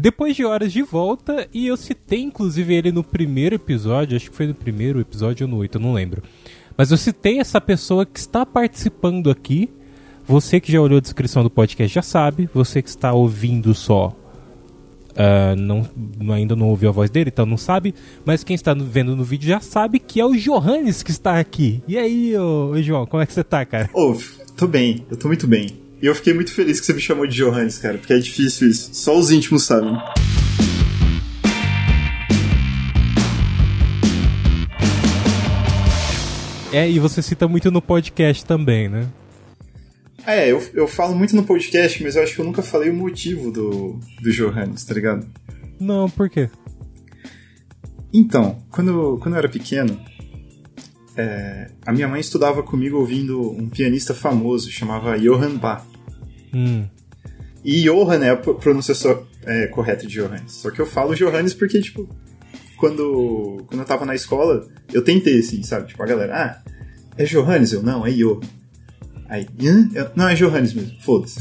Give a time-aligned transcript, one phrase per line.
[0.00, 4.36] depois de horas de volta, e eu citei inclusive ele no primeiro episódio, acho que
[4.36, 6.22] foi no primeiro episódio ou no oito, não lembro.
[6.76, 9.70] Mas eu citei essa pessoa que está participando aqui.
[10.24, 14.16] Você que já olhou a descrição do podcast já sabe, você que está ouvindo só
[15.10, 15.86] Uh, não,
[16.32, 17.94] ainda não ouviu a voz dele, então não sabe.
[18.24, 21.82] Mas quem está vendo no vídeo já sabe que é o Johannes que está aqui.
[21.86, 23.90] E aí, ô, ô João, como é que você tá, cara?
[23.92, 24.18] Ô, oh,
[24.56, 25.79] tô bem, eu tô muito bem.
[26.02, 28.70] E eu fiquei muito feliz que você me chamou de Johannes, cara, porque é difícil
[28.70, 28.88] isso.
[28.94, 29.94] Só os íntimos sabem.
[36.72, 39.06] É, e você cita muito no podcast também, né?
[40.26, 42.94] É, eu, eu falo muito no podcast, mas eu acho que eu nunca falei o
[42.94, 45.26] motivo do, do Johannes, tá ligado?
[45.78, 46.48] Não, por quê?
[48.12, 50.00] Então, quando, quando eu era pequeno,
[51.16, 55.89] é, a minha mãe estudava comigo ouvindo um pianista famoso, chamava Johann Bach.
[56.54, 56.84] Hum.
[57.64, 58.94] E Johann é a pronúncia
[59.44, 60.52] é, correta de Johannes.
[60.52, 62.08] Só que eu falo Johannes porque, tipo,
[62.76, 65.88] quando, quando eu tava na escola, eu tentei, assim, sabe?
[65.88, 66.70] Tipo, a galera, ah,
[67.16, 67.72] é Johannes?
[67.72, 68.40] Eu, não, é Johann.
[69.28, 70.10] Aí, Hã?
[70.16, 71.38] não, é Johannes mesmo, foda-se.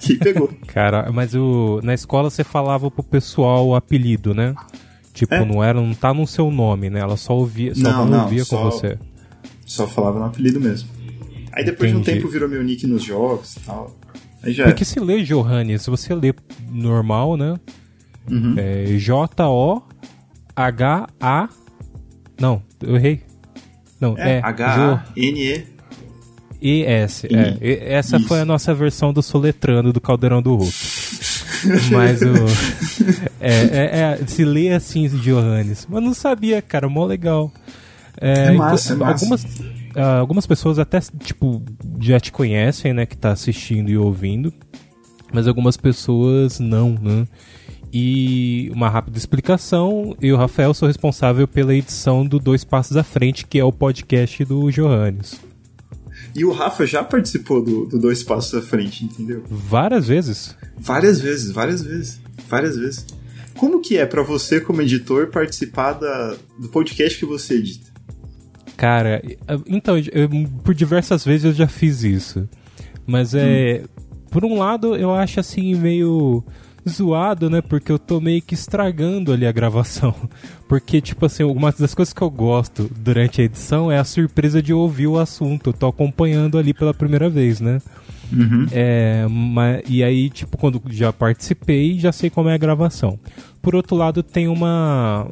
[0.00, 0.50] que pegou.
[0.66, 4.56] Cara, mas o, na escola você falava pro pessoal o apelido, né?
[5.14, 5.44] Tipo, é?
[5.44, 6.98] não era, não tá no seu nome, né?
[6.98, 8.98] Ela só ouvia, só não, não, ouvia só, com você.
[9.64, 10.88] Só falava no apelido mesmo.
[11.52, 12.04] Aí depois Entendi.
[12.04, 13.96] de um tempo virou meu nick nos jogos e tal.
[14.48, 16.34] Aí já Porque se lê Johannes, se você lê
[16.70, 17.54] normal, né?
[18.30, 18.54] Uhum.
[18.56, 19.88] É J-O-H-A.
[22.40, 23.22] Não, eu errei.
[24.00, 25.66] Não, é, é H-A-N-E.
[26.60, 27.24] ES.
[27.24, 27.94] É.
[27.94, 28.26] Essa Isso.
[28.26, 30.72] foi a nossa versão do soletrando do Caldeirão do Hulk.
[31.92, 32.34] Mas o.
[33.40, 35.86] É, é, é, se lê assim Johannes.
[35.88, 37.52] Mas não sabia, cara, mó legal.
[38.20, 39.24] É, é massa, então, é massa.
[39.24, 41.62] Algumas, uh, algumas pessoas até, tipo,
[42.00, 44.52] já te conhecem, né, que tá assistindo e ouvindo.
[45.32, 47.26] Mas algumas pessoas não, né?
[47.92, 53.46] E uma rápida explicação: eu Rafael sou responsável pela edição do Dois Passos à Frente,
[53.46, 55.40] que é o podcast do Johannes.
[56.34, 59.42] E o Rafa já participou do, do Dois Passos à Frente, entendeu?
[59.48, 60.56] Várias vezes?
[60.78, 62.20] Várias vezes, várias vezes.
[62.48, 63.06] Várias vezes.
[63.56, 67.87] Como que é para você, como editor, participar da, do podcast que você edita?
[68.78, 69.20] Cara,
[69.66, 70.30] então, eu,
[70.62, 72.48] por diversas vezes eu já fiz isso.
[73.04, 73.82] Mas é.
[73.82, 73.88] Hum.
[74.30, 76.44] Por um lado, eu acho assim meio
[76.88, 77.60] zoado, né?
[77.60, 80.14] Porque eu tô meio que estragando ali a gravação.
[80.68, 84.62] Porque, tipo assim, uma das coisas que eu gosto durante a edição é a surpresa
[84.62, 85.70] de ouvir o assunto.
[85.70, 87.80] Eu tô acompanhando ali pela primeira vez, né?
[88.32, 88.66] Uhum.
[88.72, 93.18] É, mas, e aí, tipo, quando já participei, já sei como é a gravação.
[93.62, 95.26] Por outro lado, tem uma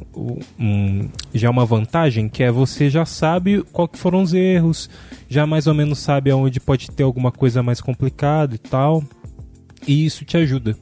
[0.58, 4.90] um, já uma vantagem que é você já sabe qual que foram os erros,
[5.28, 9.04] já mais ou menos sabe aonde pode ter alguma coisa mais complicada e tal.
[9.86, 10.76] E isso te ajuda.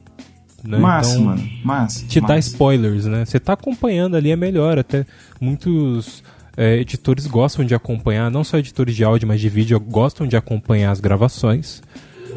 [0.63, 0.79] Né?
[0.79, 1.49] Massa, então, mano.
[1.63, 2.05] Massa.
[2.07, 2.33] Te massa.
[2.33, 3.23] dá spoilers, né?
[3.23, 4.79] Você tá acompanhando ali, é melhor.
[4.79, 5.05] Até
[5.39, 6.23] muitos
[6.57, 10.37] é, editores gostam de acompanhar, não só editores de áudio, mas de vídeo, gostam de
[10.37, 11.81] acompanhar as gravações.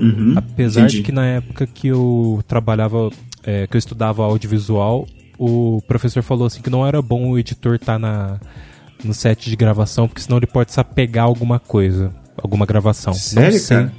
[0.01, 0.99] Uhum, Apesar entendi.
[0.99, 3.11] de que na época que eu trabalhava,
[3.43, 5.07] é, que eu estudava audiovisual,
[5.39, 8.41] o professor falou assim que não era bom o editor estar tá na,
[9.05, 13.15] no set de gravação, porque senão ele pode se apegar a alguma coisa, alguma gravação.
[13.15, 13.77] Sério, não sei.
[13.77, 13.93] Cara?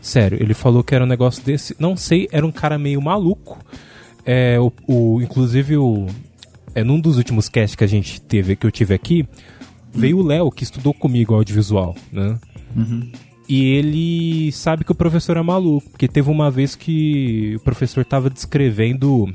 [0.00, 1.76] Sério, ele falou que era um negócio desse.
[1.78, 3.58] Não sei, era um cara meio maluco.
[4.24, 6.06] É, o, o, inclusive, o,
[6.74, 9.26] é, num dos últimos casts que a gente teve, que eu tive aqui,
[9.92, 12.38] veio o Léo, que estudou comigo audiovisual, né?
[12.76, 13.10] Uhum.
[13.48, 18.02] E ele sabe que o professor é maluco, porque teve uma vez que o professor
[18.02, 19.28] estava descrevendo.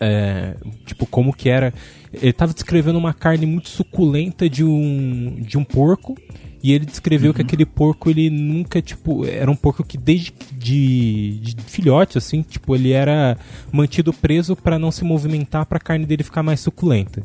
[0.00, 0.56] É,
[0.86, 1.74] tipo, como que era.
[2.10, 6.16] Ele estava descrevendo uma carne muito suculenta de um, de um porco.
[6.62, 7.34] E ele descreveu uhum.
[7.34, 12.42] que aquele porco, ele nunca, tipo, era um porco que desde de, de filhote, assim,
[12.42, 13.36] tipo, ele era
[13.72, 17.22] mantido preso para não se movimentar para a carne dele ficar mais suculenta.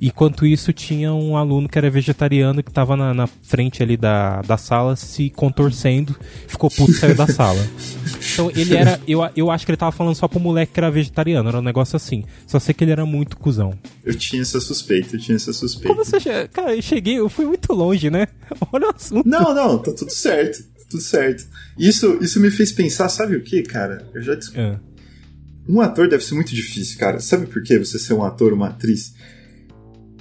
[0.00, 4.40] Enquanto isso, tinha um aluno que era vegetariano que estava na, na, frente ali da,
[4.40, 6.16] da sala se contorcendo,
[6.48, 7.60] ficou puto e saiu da sala.
[8.32, 9.00] Então ele era.
[9.08, 11.62] Eu, eu acho que ele tava falando só pro moleque que era vegetariano, era um
[11.62, 12.24] negócio assim.
[12.46, 13.76] Só sei que ele era muito cuzão.
[14.04, 15.88] Eu tinha essa suspeita, eu tinha essa suspeita.
[15.88, 16.48] Como você.
[16.48, 18.28] Cara, eu cheguei, eu fui muito longe, né?
[18.72, 19.28] Olha o assunto.
[19.28, 20.62] Não, não, tá tudo certo.
[20.88, 21.44] Tudo certo.
[21.78, 24.06] Isso, isso me fez pensar, sabe o que, cara?
[24.14, 24.62] Eu já descobri.
[24.62, 24.78] É.
[25.68, 27.20] Um ator deve ser muito difícil, cara.
[27.20, 29.14] Sabe por que você ser um ator, uma atriz?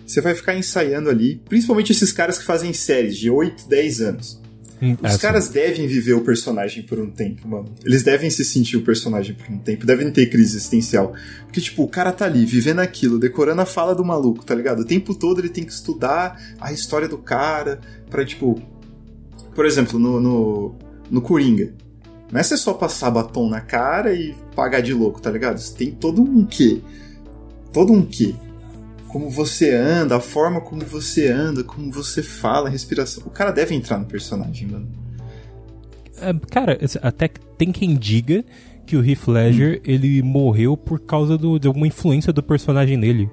[0.09, 4.41] Você vai ficar ensaiando ali, principalmente esses caras que fazem séries de 8, 10 anos.
[4.81, 7.69] Hum, Os é caras devem viver o personagem por um tempo, mano.
[7.85, 11.13] Eles devem se sentir o personagem por um tempo, devem ter crise existencial.
[11.45, 14.79] Porque, tipo, o cara tá ali, vivendo aquilo, decorando a fala do maluco, tá ligado?
[14.79, 17.79] O tempo todo ele tem que estudar a história do cara,
[18.09, 18.59] pra, tipo.
[19.53, 20.75] Por exemplo, no, no,
[21.11, 21.73] no Coringa.
[22.31, 25.59] Não é você só passar batom na cara e pagar de louco, tá ligado?
[25.59, 26.81] Você tem todo um quê?
[27.73, 28.33] Todo um quê?
[29.09, 33.23] Como você anda, a forma como você anda, como você fala, a respiração.
[33.25, 34.87] O cara deve entrar no personagem, mano.
[36.21, 37.27] É, cara, até
[37.57, 38.43] tem quem diga
[38.85, 39.81] que o Heath Ledger hum.
[39.83, 43.29] ele morreu por causa do, de alguma influência do personagem dele.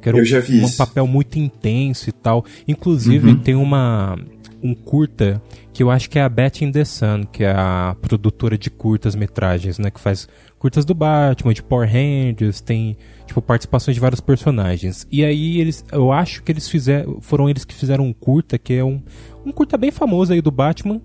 [0.00, 2.44] Que era Eu já vi um, um papel muito intenso e tal.
[2.66, 3.38] Inclusive, uhum.
[3.38, 4.18] tem uma
[4.62, 5.40] um curta
[5.72, 8.70] que eu acho que é a Betty in the Sun, que é a produtora de
[8.70, 10.28] curtas metragens, né, que faz
[10.58, 12.96] curtas do Batman, de Power Rangers, tem
[13.26, 15.06] tipo participações de vários personagens.
[15.10, 18.74] E aí eles, eu acho que eles fizeram, foram eles que fizeram um curta que
[18.74, 19.00] é um
[19.48, 21.00] um curta bem famoso aí do Batman,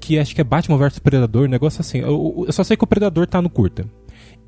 [0.00, 1.98] que acho que é Batman vs Predador, um negócio assim.
[1.98, 3.84] Eu, eu, só sei que o Predador tá no curta.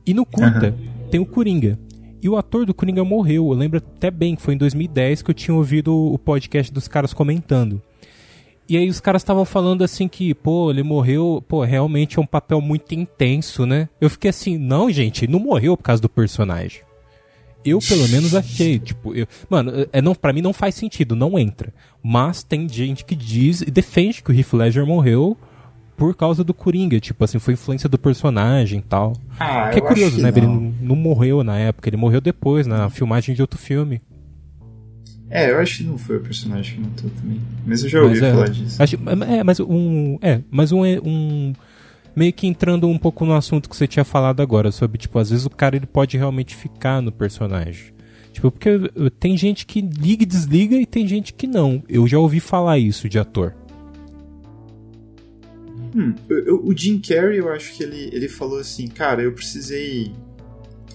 [0.07, 1.09] E no curta uhum.
[1.11, 1.79] tem o Coringa.
[2.23, 3.49] E o ator do Coringa morreu.
[3.51, 6.87] Eu lembro até bem que foi em 2010 que eu tinha ouvido o podcast dos
[6.87, 7.83] caras comentando.
[8.69, 12.27] E aí os caras estavam falando assim que, pô, ele morreu, pô, realmente é um
[12.27, 13.89] papel muito intenso, né?
[14.01, 16.81] Eu fiquei assim, não, gente, ele não morreu por causa do personagem.
[17.65, 21.39] Eu, pelo menos, achei, tipo, eu, mano, é, não, pra mim não faz sentido, não
[21.39, 21.73] entra.
[22.03, 25.37] Mas tem gente que diz e defende que o Heath Ledger morreu
[25.97, 29.15] por causa do Coringa, tipo assim, foi influência do personagem e tal.
[29.39, 30.31] Ah, que é curioso, né?
[30.31, 30.37] Não.
[30.37, 34.01] Ele não, não morreu na época, ele morreu depois, na filmagem de outro filme.
[35.29, 37.41] É, eu acho que não foi o personagem que matou também.
[37.67, 38.83] Mas eu já ouvi é, falar disso.
[38.83, 40.19] Acho, é, mas um.
[40.23, 41.53] É, mas um, um.
[42.15, 45.29] Meio que entrando um pouco no assunto que você tinha falado agora, sobre, tipo, às
[45.31, 47.93] vezes o cara ele pode realmente ficar no personagem.
[48.33, 48.71] Tipo, porque
[49.19, 51.83] tem gente que liga e desliga e tem gente que não.
[51.89, 53.55] Eu já ouvi falar isso de ator.
[55.95, 60.13] Hum, eu, o Jim Carrey, eu acho que ele, ele falou assim, cara, eu precisei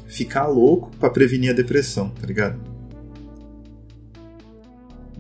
[0.07, 2.70] ficar louco para prevenir a depressão, tá ligado?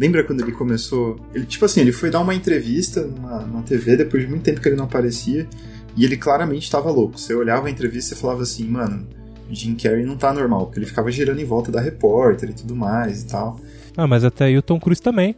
[0.01, 1.19] Lembra quando ele começou?
[1.31, 4.59] Ele, tipo assim, ele foi dar uma entrevista numa, numa TV depois de muito tempo
[4.59, 5.47] que ele não aparecia
[5.95, 7.19] e ele claramente estava louco.
[7.19, 9.07] Você olhava a entrevista e falava assim, mano,
[9.51, 12.75] Jim Carrey não tá normal, porque ele ficava girando em volta da repórter e tudo
[12.75, 13.61] mais e tal.
[13.95, 15.35] Ah, mas até aí o Tom Cruise também.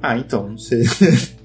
[0.00, 0.84] Ah, então, não sei.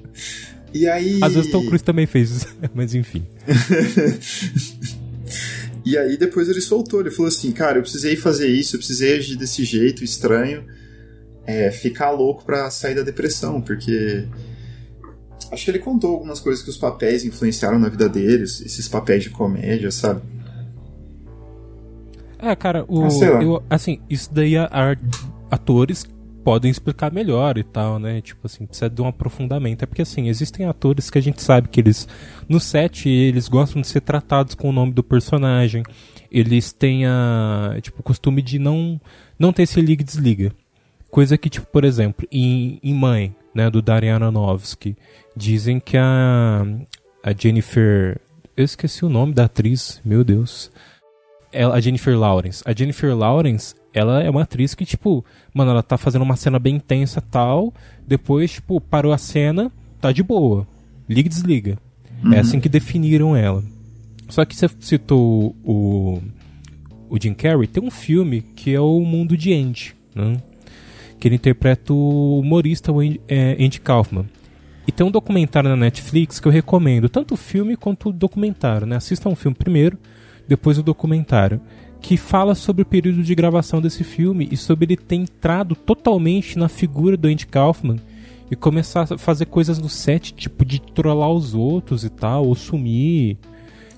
[0.71, 1.17] e aí.
[1.23, 3.25] Às vezes o Tom Cruise também fez isso, mas enfim.
[5.83, 9.17] e aí depois ele soltou, ele falou assim, cara, eu precisei fazer isso, eu precisei
[9.17, 10.63] agir desse jeito estranho
[11.45, 14.27] é, ficar louco para sair da depressão, porque
[15.51, 19.23] acho que ele contou algumas coisas que os papéis influenciaram na vida deles, esses papéis
[19.23, 20.21] de comédia, sabe?
[22.39, 24.95] É, cara, o, ah, eu, assim, isso daí a, a,
[25.55, 26.05] atores
[26.43, 28.19] podem explicar melhor e tal, né?
[28.19, 29.83] Tipo assim, precisa de um aprofundamento.
[29.83, 32.07] É porque assim, existem atores que a gente sabe que eles
[32.49, 35.83] no set eles gostam de ser tratados com o nome do personagem.
[36.31, 38.99] Eles têm a, tipo, o costume de não
[39.37, 40.51] não ter esse liga e desliga.
[41.11, 44.95] Coisa que, tipo, por exemplo, em, em Mãe, né, do Darren Aronofsky,
[45.35, 46.65] dizem que a,
[47.21, 48.19] a Jennifer...
[48.55, 50.71] Eu esqueci o nome da atriz, meu Deus.
[51.51, 52.63] Ela, a Jennifer Lawrence.
[52.65, 56.57] A Jennifer Lawrence, ela é uma atriz que, tipo, mano, ela tá fazendo uma cena
[56.57, 57.73] bem intensa tal,
[58.07, 59.69] depois, tipo, parou a cena,
[59.99, 60.65] tá de boa.
[61.09, 61.77] Liga e desliga.
[62.23, 62.33] É uhum.
[62.33, 63.61] É assim que definiram ela.
[64.29, 66.21] Só que você citou o,
[67.09, 70.41] o Jim Carrey, tem um filme que é o Mundo de Andy, né?
[71.21, 72.91] Que ele interpreta o humorista
[73.27, 74.25] é, Andy Kaufman.
[74.87, 78.87] E tem um documentário na Netflix que eu recomendo, tanto o filme quanto o documentário,
[78.87, 78.95] né?
[78.95, 79.99] Assista um filme primeiro,
[80.47, 81.61] depois o documentário,
[82.01, 86.57] que fala sobre o período de gravação desse filme e sobre ele ter entrado totalmente
[86.57, 87.97] na figura do Andy Kaufman
[88.49, 92.55] e começar a fazer coisas no set, tipo de trollar os outros e tal, ou
[92.55, 93.37] sumir.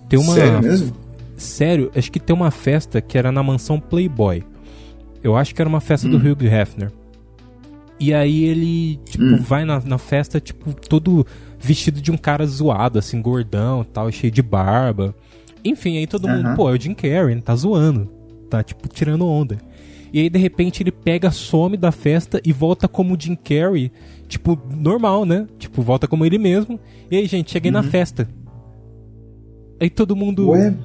[0.09, 0.93] Tem uma Sério mesmo?
[1.38, 4.43] Sério, acho que tem uma festa que era na mansão Playboy.
[5.24, 6.12] Eu acho que era uma festa hum.
[6.12, 6.91] do Hugh Hefner.
[8.03, 9.38] E aí ele, tipo, hum.
[9.38, 11.25] vai na, na festa, tipo, todo
[11.57, 15.15] vestido de um cara zoado, assim, gordão tal, cheio de barba.
[15.63, 18.12] Enfim, aí todo mundo, pô, é o Jim Carrey, tá zoando.
[18.50, 19.57] Tá, tipo, tirando onda.
[20.12, 23.89] E aí, de repente, ele pega, some da festa e volta como o Jim Carrey,
[24.27, 25.48] tipo, normal, né?
[25.57, 26.77] Tipo, volta como ele mesmo.
[27.10, 27.81] E aí, gente, cheguei uhum.
[27.81, 28.27] na festa.
[29.79, 30.50] Aí todo mundo.
[30.50, 30.75] Ué?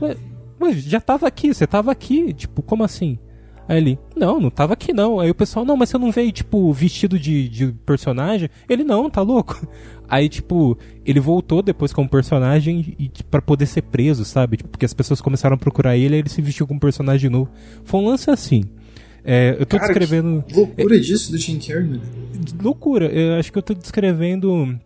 [0.61, 2.33] Ué, já tava aqui, você tava aqui.
[2.33, 3.19] Tipo, como assim?
[3.69, 5.21] Aí ele, não, não tava aqui não.
[5.21, 8.49] Aí o pessoal, não, mas você não veio, tipo, vestido de, de personagem?
[8.67, 9.61] Ele, não, tá louco.
[10.09, 14.57] Aí, tipo, ele voltou depois como personagem e para poder ser preso, sabe?
[14.57, 17.51] Tipo, porque as pessoas começaram a procurar ele e ele se vestiu como personagem novo.
[17.85, 18.65] Foi um lance assim.
[19.23, 20.43] É, eu tô Cara, descrevendo.
[20.51, 22.01] loucura é, disso do Jim Carrey.
[22.63, 23.05] Loucura.
[23.05, 24.79] Eu acho que eu tô descrevendo.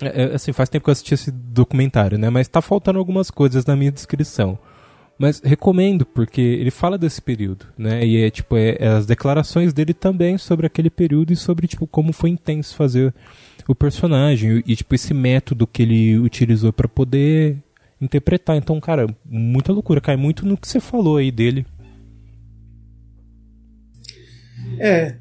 [0.00, 2.30] É, é, assim, faz tempo que eu assisti esse documentário, né?
[2.30, 4.58] Mas tá faltando algumas coisas na minha descrição.
[5.18, 8.04] Mas recomendo, porque ele fala desse período, né?
[8.04, 11.86] E é tipo, é, é, as declarações dele também sobre aquele período e sobre, tipo,
[11.86, 13.14] como foi intenso fazer
[13.68, 17.58] o personagem e, tipo, esse método que ele utilizou para poder
[18.00, 18.56] interpretar.
[18.56, 21.64] Então, cara, muita loucura, cai muito no que você falou aí dele.
[24.78, 25.14] É,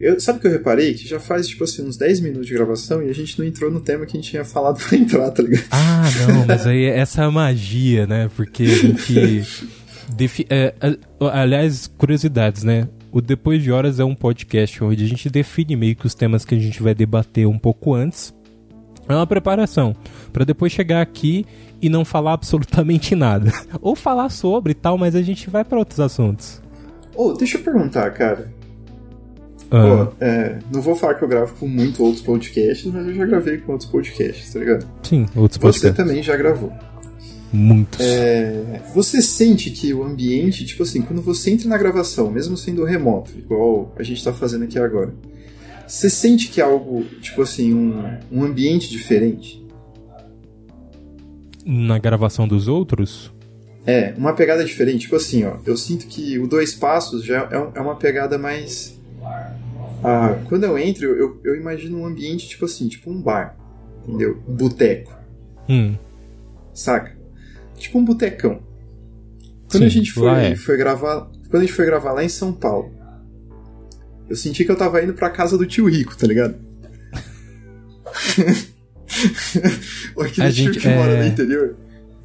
[0.00, 0.94] eu, sabe o que eu reparei?
[0.94, 3.70] Que já faz, tipo assim, uns 10 minutos de gravação e a gente não entrou
[3.70, 5.66] no tema que a gente tinha falado pra entrar, tá ligado?
[5.70, 8.30] Ah, não, mas aí essa é a magia, né?
[8.34, 9.68] Porque a gente.
[10.16, 10.74] Defi é,
[11.20, 12.88] aliás, curiosidades, né?
[13.12, 16.44] O Depois de Horas é um podcast onde a gente define meio que os temas
[16.44, 18.34] que a gente vai debater um pouco antes.
[19.08, 19.94] É uma preparação.
[20.32, 21.44] para depois chegar aqui
[21.82, 23.52] e não falar absolutamente nada.
[23.82, 26.62] Ou falar sobre e tal, mas a gente vai para outros assuntos.
[27.14, 28.59] Ô, oh, deixa eu perguntar, cara.
[29.70, 30.06] Ah.
[30.06, 33.24] Pô, é, não vou falar que eu gravo com muitos outros podcasts, mas eu já
[33.24, 34.86] gravei com outros podcasts, tá ligado?
[35.02, 35.90] Sim, outros podcasts.
[35.90, 36.72] Você também já gravou.
[37.52, 37.98] Muitos.
[38.00, 42.84] É, você sente que o ambiente, tipo assim, quando você entra na gravação, mesmo sendo
[42.84, 45.12] remoto, igual a gente tá fazendo aqui agora,
[45.86, 49.64] você sente que é algo, tipo assim, um, um ambiente diferente?
[51.64, 53.32] Na gravação dos outros?
[53.84, 55.02] É, uma pegada diferente.
[55.02, 58.98] Tipo assim, ó, eu sinto que o Dois Passos já é, é uma pegada mais
[60.02, 63.56] ah, quando eu entro, eu, eu imagino um ambiente tipo assim, tipo um bar,
[64.02, 64.42] entendeu?
[64.48, 65.14] Um boteco.
[65.68, 65.94] Hum.
[66.72, 67.16] Saca?
[67.76, 68.62] Tipo um botecão.
[69.70, 70.56] Quando Sim, a gente foi, é.
[70.56, 72.92] foi gravar, quando a gente foi gravar lá em São Paulo,
[74.28, 76.56] eu senti que eu tava indo pra casa do tio Rico, tá ligado?
[80.18, 80.96] Aquele a tio gente, que é...
[80.96, 81.76] mora no interior.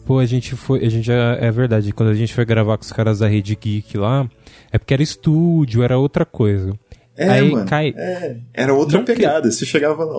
[0.06, 0.86] Pô, a gente foi.
[0.86, 1.36] A gente já.
[1.40, 4.30] É verdade, quando a gente foi gravar com os caras da Rede Geek lá,
[4.72, 6.78] é porque era estúdio, era outra coisa.
[7.18, 7.66] É, Aí mano.
[7.66, 7.94] Cai...
[7.96, 9.48] É, era outra Não pegada.
[9.48, 9.56] Que...
[9.56, 10.18] Você chegava lá,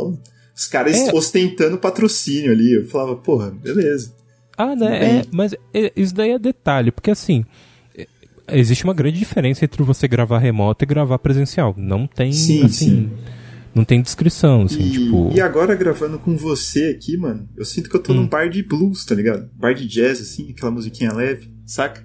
[0.55, 1.15] os caras é.
[1.15, 2.75] ostentando patrocínio ali.
[2.75, 4.15] Eu falava, porra, beleza.
[4.57, 5.19] Ah, né?
[5.19, 7.45] É, mas é, isso daí é detalhe, porque assim.
[7.95, 8.07] É,
[8.59, 11.75] existe uma grande diferença entre você gravar remoto e gravar presencial.
[11.77, 13.11] Não tem, sim, assim, sim.
[13.75, 15.31] Não tem descrição, assim, e, tipo...
[15.35, 18.17] E agora gravando com você aqui, mano, eu sinto que eu tô hum.
[18.17, 19.51] num bar de blues, tá ligado?
[19.53, 22.03] Bar de jazz, assim, aquela musiquinha leve, saca?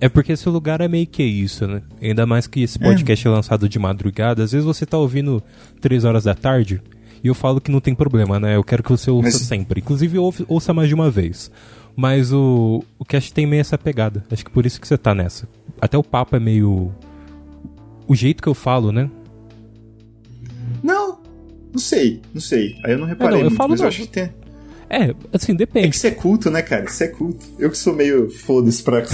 [0.00, 1.82] É porque esse lugar é meio que isso, né?
[2.02, 4.42] Ainda mais que esse podcast é, é lançado de madrugada.
[4.42, 5.42] Às vezes você tá ouvindo
[5.80, 6.82] 3 horas da tarde
[7.22, 8.56] e eu falo que não tem problema, né?
[8.56, 9.36] Eu quero que você ouça Mas...
[9.36, 9.80] sempre.
[9.80, 11.50] Inclusive, ouça mais de uma vez.
[11.96, 14.24] Mas o, o cast tem meio essa pegada.
[14.30, 15.48] Acho que por isso que você tá nessa.
[15.80, 16.92] Até o papo é meio.
[18.06, 19.08] O jeito que eu falo, né?
[20.82, 21.18] Não,
[21.72, 22.78] não sei, não sei.
[22.84, 23.28] Aí eu não reparei.
[23.28, 23.86] É, não, eu muito, falo mas não.
[23.86, 24.30] eu acho que tem.
[24.88, 25.86] É, assim, depende.
[25.88, 26.88] É que você é culto, né, cara?
[26.88, 27.44] Você é culto.
[27.58, 29.02] Eu que sou meio foda-se pra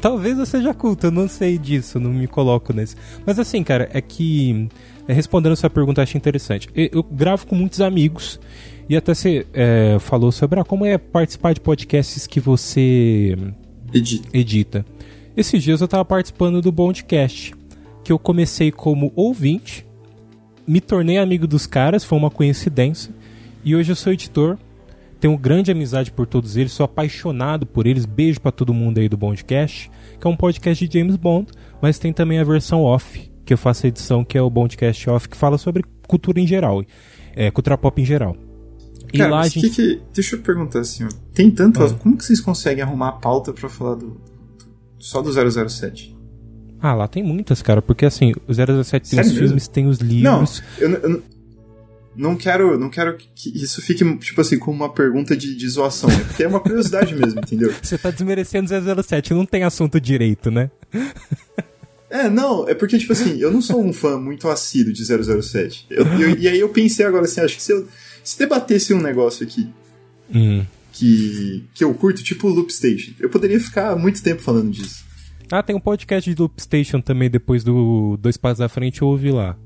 [0.00, 2.94] Talvez eu seja culto, eu não sei disso, não me coloco nesse.
[3.26, 4.68] Mas assim, cara, é que.
[5.08, 6.68] É, respondendo a sua pergunta, acho interessante.
[6.74, 8.38] Eu, eu, gravo com muitos amigos
[8.88, 13.36] e até você é, falou sobre ah, como é participar de podcasts que você
[13.92, 14.28] edita.
[14.32, 14.86] edita.
[15.36, 17.54] Esses dias eu estava participando do Bondcast,
[18.04, 19.87] que eu comecei como ouvinte
[20.68, 23.12] me tornei amigo dos caras, foi uma coincidência.
[23.64, 24.58] E hoje eu sou editor,
[25.18, 28.04] tenho grande amizade por todos eles, sou apaixonado por eles.
[28.04, 31.98] Beijo para todo mundo aí do Bondcast, que é um podcast de James Bond, mas
[31.98, 35.28] tem também a versão off, que eu faço a edição, que é o Bondcast off,
[35.28, 36.84] que fala sobre cultura em geral,
[37.34, 38.36] é, cultura pop em geral.
[39.12, 39.70] E Cara, lá a gente...
[39.70, 41.94] que que, deixa eu perguntar assim, tem tanto, ah.
[41.94, 44.20] como que vocês conseguem arrumar a pauta para falar do
[44.98, 46.17] só do 007?
[46.80, 48.54] Ah, lá tem muitas, cara, porque assim, o
[48.84, 50.62] 007 tem os filmes, tem os livros.
[50.78, 51.22] Não, eu, eu,
[52.18, 56.10] não quero, não quero que isso fique, tipo assim, como uma pergunta de, de zoação,
[56.10, 57.72] é porque é uma curiosidade mesmo, entendeu?
[57.80, 58.68] Você tá desmerecendo
[59.02, 60.70] 007, não tem assunto direito, né?
[62.10, 65.86] É, não, é porque, tipo assim, eu não sou um fã muito assíduo de 007.
[65.90, 67.86] Eu, eu, e aí eu pensei agora assim, acho que se eu
[68.24, 69.68] se debatesse um negócio aqui
[70.34, 70.64] hum.
[70.90, 75.04] que, que eu curto, tipo o Loop Station, eu poderia ficar muito tempo falando disso.
[75.50, 79.30] Ah, tem um podcast do Loop Station também, depois do Dois Passos à Frente, ouvi
[79.30, 79.56] lá.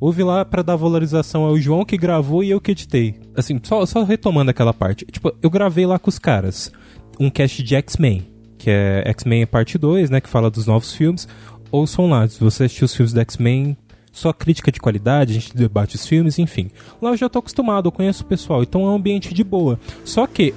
[0.00, 3.14] Ouvi lá para dar valorização ao João que gravou e eu que editei.
[3.36, 5.06] Assim, só, só retomando aquela parte.
[5.06, 6.72] Tipo, eu gravei lá com os caras
[7.20, 8.26] um cast de X-Men,
[8.58, 11.28] que é X-Men parte 2, né, que fala dos novos filmes.
[11.70, 13.76] Ouçam lá, se você assistiu os filmes do X-Men,
[14.10, 16.70] só crítica de qualidade, a gente debate os filmes, enfim.
[17.00, 19.78] Lá eu já tô acostumado, eu conheço o pessoal, então é um ambiente de boa.
[20.04, 20.52] Só que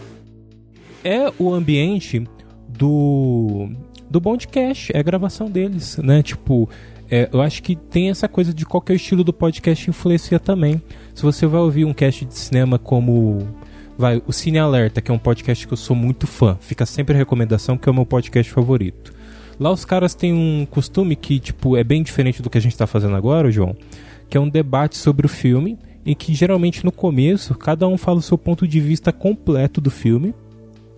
[1.03, 2.27] é o ambiente
[2.67, 3.69] do
[4.17, 6.24] do Bondcast, é a gravação deles, né?
[6.24, 6.67] Tipo,
[7.09, 10.81] é, eu acho que tem essa coisa de qualquer estilo do podcast influencia também.
[11.13, 13.47] Se você vai ouvir um cast de cinema como
[13.95, 17.13] vai o Cine Alerta, que é um podcast que eu sou muito fã, fica sempre
[17.13, 19.13] a recomendação que é o meu podcast favorito.
[19.59, 22.74] Lá os caras têm um costume que tipo é bem diferente do que a gente
[22.74, 23.75] está fazendo agora, João,
[24.27, 28.17] que é um debate sobre o filme e que geralmente no começo cada um fala
[28.17, 30.33] o seu ponto de vista completo do filme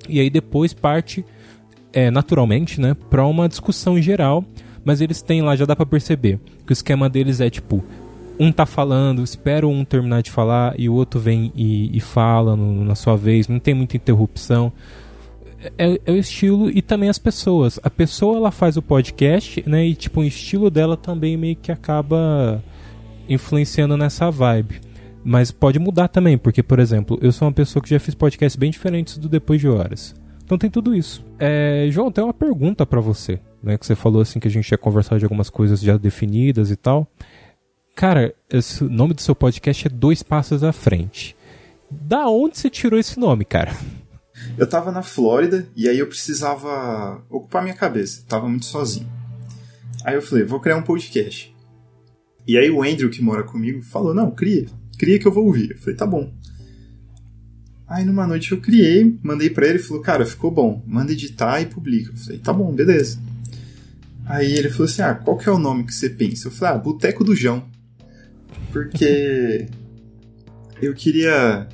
[0.08, 1.26] E aí depois parte
[1.94, 4.44] é, naturalmente, né, para uma discussão geral,
[4.84, 7.84] mas eles têm lá, já dá para perceber, que o esquema deles é tipo,
[8.40, 12.56] um tá falando, espera um terminar de falar e o outro vem e, e fala
[12.56, 14.72] no, na sua vez, não tem muita interrupção.
[15.78, 17.78] É, é, o estilo e também as pessoas.
[17.84, 19.86] A pessoa ela faz o podcast, né?
[19.86, 22.64] E tipo, o estilo dela também meio que acaba
[23.28, 24.80] influenciando nessa vibe.
[25.22, 28.58] Mas pode mudar também, porque, por exemplo, eu sou uma pessoa que já fiz podcasts
[28.58, 30.16] bem diferentes do Depois de Horas.
[30.50, 31.24] Então tem tudo isso.
[31.38, 33.78] É, João, tem uma pergunta para você, né?
[33.78, 36.76] Que você falou assim que a gente ia conversar de algumas coisas já definidas e
[36.76, 37.08] tal.
[37.96, 41.36] Cara, esse nome do seu podcast é Dois Passos à Frente.
[41.92, 43.78] Da onde você tirou esse nome, cara?
[44.58, 48.24] Eu tava na Flórida e aí eu precisava ocupar minha cabeça.
[48.28, 49.08] Tava muito sozinho.
[50.04, 51.56] Aí eu falei, vou criar um podcast.
[52.48, 54.66] E aí o Andrew, que mora comigo, falou, não, cria.
[54.98, 55.70] Cria que eu vou ouvir.
[55.70, 56.34] Eu falei, tá bom.
[57.90, 61.66] Aí numa noite eu criei, mandei para ele falou: Cara, ficou bom, manda editar e
[61.66, 62.12] publica.
[62.12, 63.20] Eu falei: Tá bom, beleza.
[64.28, 66.48] Aí ele falou assim: Ah, qual que é o nome que você pensa?
[66.48, 67.66] Eu falei: Ah, Boteco do Jão.
[68.72, 69.66] Porque
[70.80, 71.68] eu queria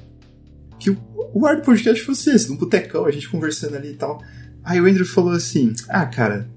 [0.79, 0.97] que o,
[1.33, 4.23] o ar do podcast fosse esse, num botecão, a gente conversando ali e tal.
[4.63, 6.47] Aí o Andrew falou assim: Ah, cara,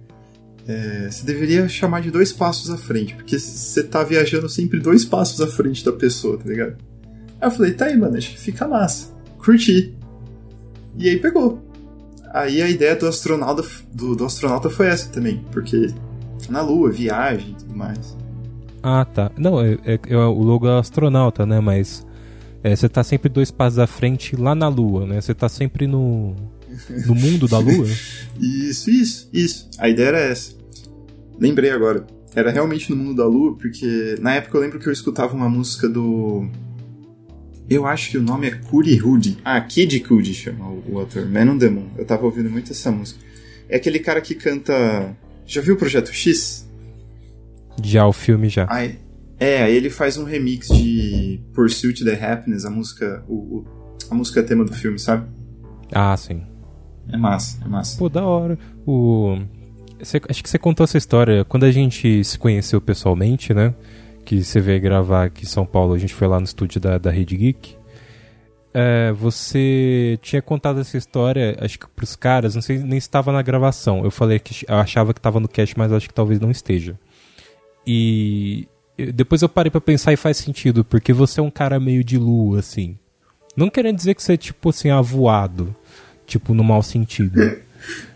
[0.69, 5.05] é, você deveria chamar de dois passos à frente, porque você tá viajando sempre dois
[5.05, 6.77] passos à frente da pessoa, tá ligado?
[7.41, 9.95] Aí eu falei: Tá aí, mano, acho que fica massa curti.
[10.97, 11.63] E aí pegou.
[12.33, 15.93] Aí a ideia do astronauta, do, do astronauta foi essa também, porque
[16.49, 18.17] na Lua, viagem e tudo mais.
[18.83, 19.31] Ah, tá.
[19.37, 21.61] Não, é, é, é o logo é astronauta, né?
[21.61, 22.07] Mas
[22.63, 25.21] é, você tá sempre dois passos à frente lá na Lua, né?
[25.21, 26.35] Você tá sempre no,
[27.07, 27.87] no mundo da Lua.
[28.39, 29.71] isso, isso, isso.
[29.79, 30.53] A ideia era essa.
[31.39, 32.07] Lembrei agora.
[32.35, 35.49] Era realmente no mundo da Lua, porque na época eu lembro que eu escutava uma
[35.49, 36.49] música do
[37.69, 39.39] eu acho que o nome é Kuri Hood.
[39.45, 41.27] Ah, Kid Cudi chama o, o ator.
[41.27, 41.89] Man on the Moon.
[41.97, 43.21] Eu tava ouvindo muito essa música.
[43.69, 45.15] É aquele cara que canta.
[45.47, 46.69] Já viu o Projeto X?
[47.83, 48.67] Já, o filme já.
[48.69, 48.89] Ah,
[49.39, 53.23] é, aí ele faz um remix de Pursuit the Happiness, a música.
[53.29, 53.65] O, o,
[54.11, 55.29] a música tema do filme, sabe?
[55.93, 56.43] Ah, sim.
[57.13, 57.99] É massa, é massa.
[57.99, 58.59] Pô, da hora.
[58.87, 59.39] O.
[60.01, 63.75] Acho que você contou essa história quando a gente se conheceu pessoalmente, né?
[64.29, 66.99] Que você veio gravar aqui em São Paulo, a gente foi lá no estúdio da,
[66.99, 67.79] da Rede Geek.
[68.75, 73.41] É, você tinha contado essa história, acho que pros caras, não sei nem estava na
[73.41, 74.05] gravação.
[74.05, 76.99] Eu falei que eu achava que estava no cast, mas acho que talvez não esteja.
[77.87, 78.69] E
[79.15, 82.19] depois eu parei para pensar e faz sentido, porque você é um cara meio de
[82.19, 82.99] lua, assim.
[83.57, 85.75] Não querendo dizer que você é tipo assim, avoado,
[86.27, 87.41] tipo no mau sentido.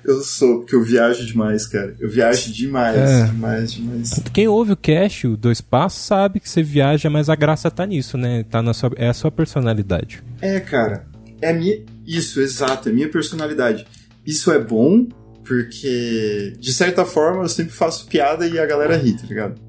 [0.04, 1.94] Eu sou, porque eu viajo demais, cara.
[1.98, 3.24] Eu viajo demais, é.
[3.26, 4.10] demais, demais.
[4.32, 7.86] Quem ouve o Cash, o Dois Passos, sabe que você viaja, mas a graça tá
[7.86, 8.44] nisso, né?
[8.44, 10.22] Tá na sua, é a sua personalidade.
[10.40, 11.06] É, cara.
[11.40, 11.82] É minha.
[12.06, 13.86] Isso, exato, é a minha personalidade.
[14.26, 15.06] Isso é bom,
[15.44, 19.60] porque, de certa forma, eu sempre faço piada e a galera ri, tá ligado?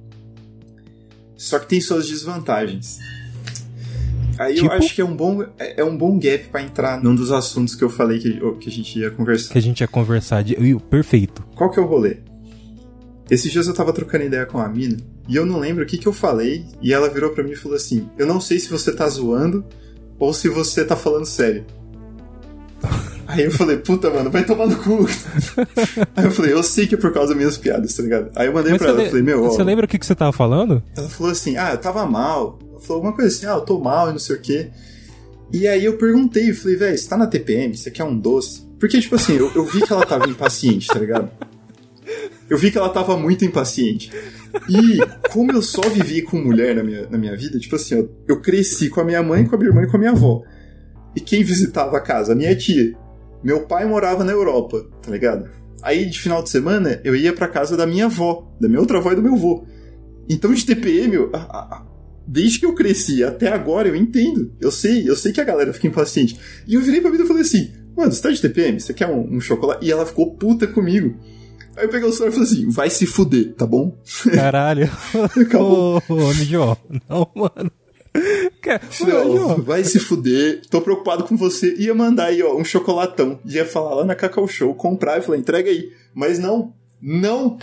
[1.35, 2.99] Só que tem suas desvantagens.
[4.37, 4.67] Aí tipo...
[4.67, 7.31] eu acho que é um bom, é, é um bom gap para entrar num dos
[7.31, 9.51] assuntos que eu falei que, que a gente ia conversar.
[9.51, 10.43] Que a gente ia conversar.
[10.43, 10.55] De...
[10.89, 11.43] Perfeito.
[11.55, 12.17] Qual que é o rolê?
[13.29, 15.97] Esses dias eu tava trocando ideia com a mina e eu não lembro o que,
[15.97, 18.69] que eu falei e ela virou para mim e falou assim: Eu não sei se
[18.69, 19.63] você tá zoando
[20.19, 21.65] ou se você tá falando sério.
[23.25, 25.07] Aí eu falei, puta, mano, vai tomar no cu.
[26.15, 28.29] Aí eu falei, eu sei que é por causa das minhas piadas, tá ligado?
[28.35, 29.07] Aí eu mandei Mas pra ela, le...
[29.07, 29.43] falei, meu.
[29.43, 30.83] Você ó, lembra o que, que você tava falando?
[30.95, 34.09] Ela falou assim, ah, eu tava mal falou alguma coisa assim, ah, eu tô mal
[34.09, 34.69] e não sei o quê.
[35.51, 37.75] E aí eu perguntei, eu falei, velho, você tá na TPM?
[37.75, 38.63] Você quer um doce?
[38.79, 41.29] Porque, tipo assim, eu, eu vi que ela tava impaciente, tá ligado?
[42.49, 44.11] Eu vi que ela tava muito impaciente.
[44.69, 44.99] E
[45.31, 48.41] como eu só vivi com mulher na minha, na minha vida, tipo assim, eu, eu
[48.41, 50.43] cresci com a minha mãe, com a minha irmã e com a minha avó.
[51.15, 52.33] E quem visitava a casa?
[52.33, 52.93] A minha tia.
[53.43, 55.49] Meu pai morava na Europa, tá ligado?
[55.81, 58.97] Aí de final de semana eu ia pra casa da minha avó, da minha outra
[58.99, 59.65] avó e do meu avô.
[60.29, 61.85] Então de TPM, a, a,
[62.27, 64.51] desde que eu cresci até agora, eu entendo.
[64.59, 66.39] Eu sei, eu sei que a galera fica impaciente.
[66.67, 68.79] E eu virei pra vida e falei assim: Mano, você tá de TPM?
[68.79, 69.85] Você quer um, um chocolate?
[69.85, 71.15] E ela ficou puta comigo.
[71.75, 73.97] Aí eu peguei o celular e falei assim: vai se fuder, tá bom?
[74.33, 74.89] Caralho.
[75.39, 76.01] Acabou.
[76.09, 76.77] Ô, ô,
[77.09, 77.71] não, mano.
[79.33, 81.75] Não, vai se fuder, tô preocupado com você.
[81.75, 83.39] Ia mandar aí, ó, um chocolatão.
[83.45, 85.91] Ia falar lá na Cacau Show, comprar e falar, entrega aí.
[86.13, 87.57] Mas não, não.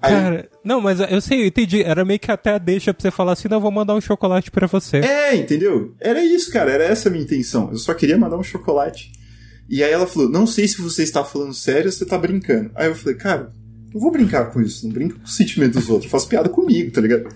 [0.00, 1.82] Cara, não, mas eu sei, eu entendi.
[1.82, 4.50] Era meio que até deixa pra você falar assim, não, eu vou mandar um chocolate
[4.50, 4.98] para você.
[4.98, 5.94] É, entendeu?
[6.00, 7.70] Era isso, cara, era essa a minha intenção.
[7.70, 9.12] Eu só queria mandar um chocolate.
[9.68, 12.70] E aí ela falou, não sei se você está falando sério ou você tá brincando.
[12.74, 13.52] Aí eu falei, cara,
[13.94, 16.90] não vou brincar com isso, não brinco com o sentimento dos outros, faço piada comigo,
[16.90, 17.28] tá ligado?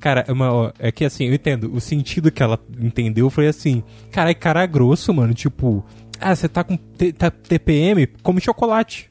[0.00, 3.82] Cara, é uma, é que assim, eu entendo, o sentido que ela entendeu foi assim,
[4.12, 5.84] cara, é cara grosso, mano, tipo,
[6.20, 6.76] Ah, você tá com
[7.16, 8.06] tá TPM?
[8.22, 9.10] Come chocolate.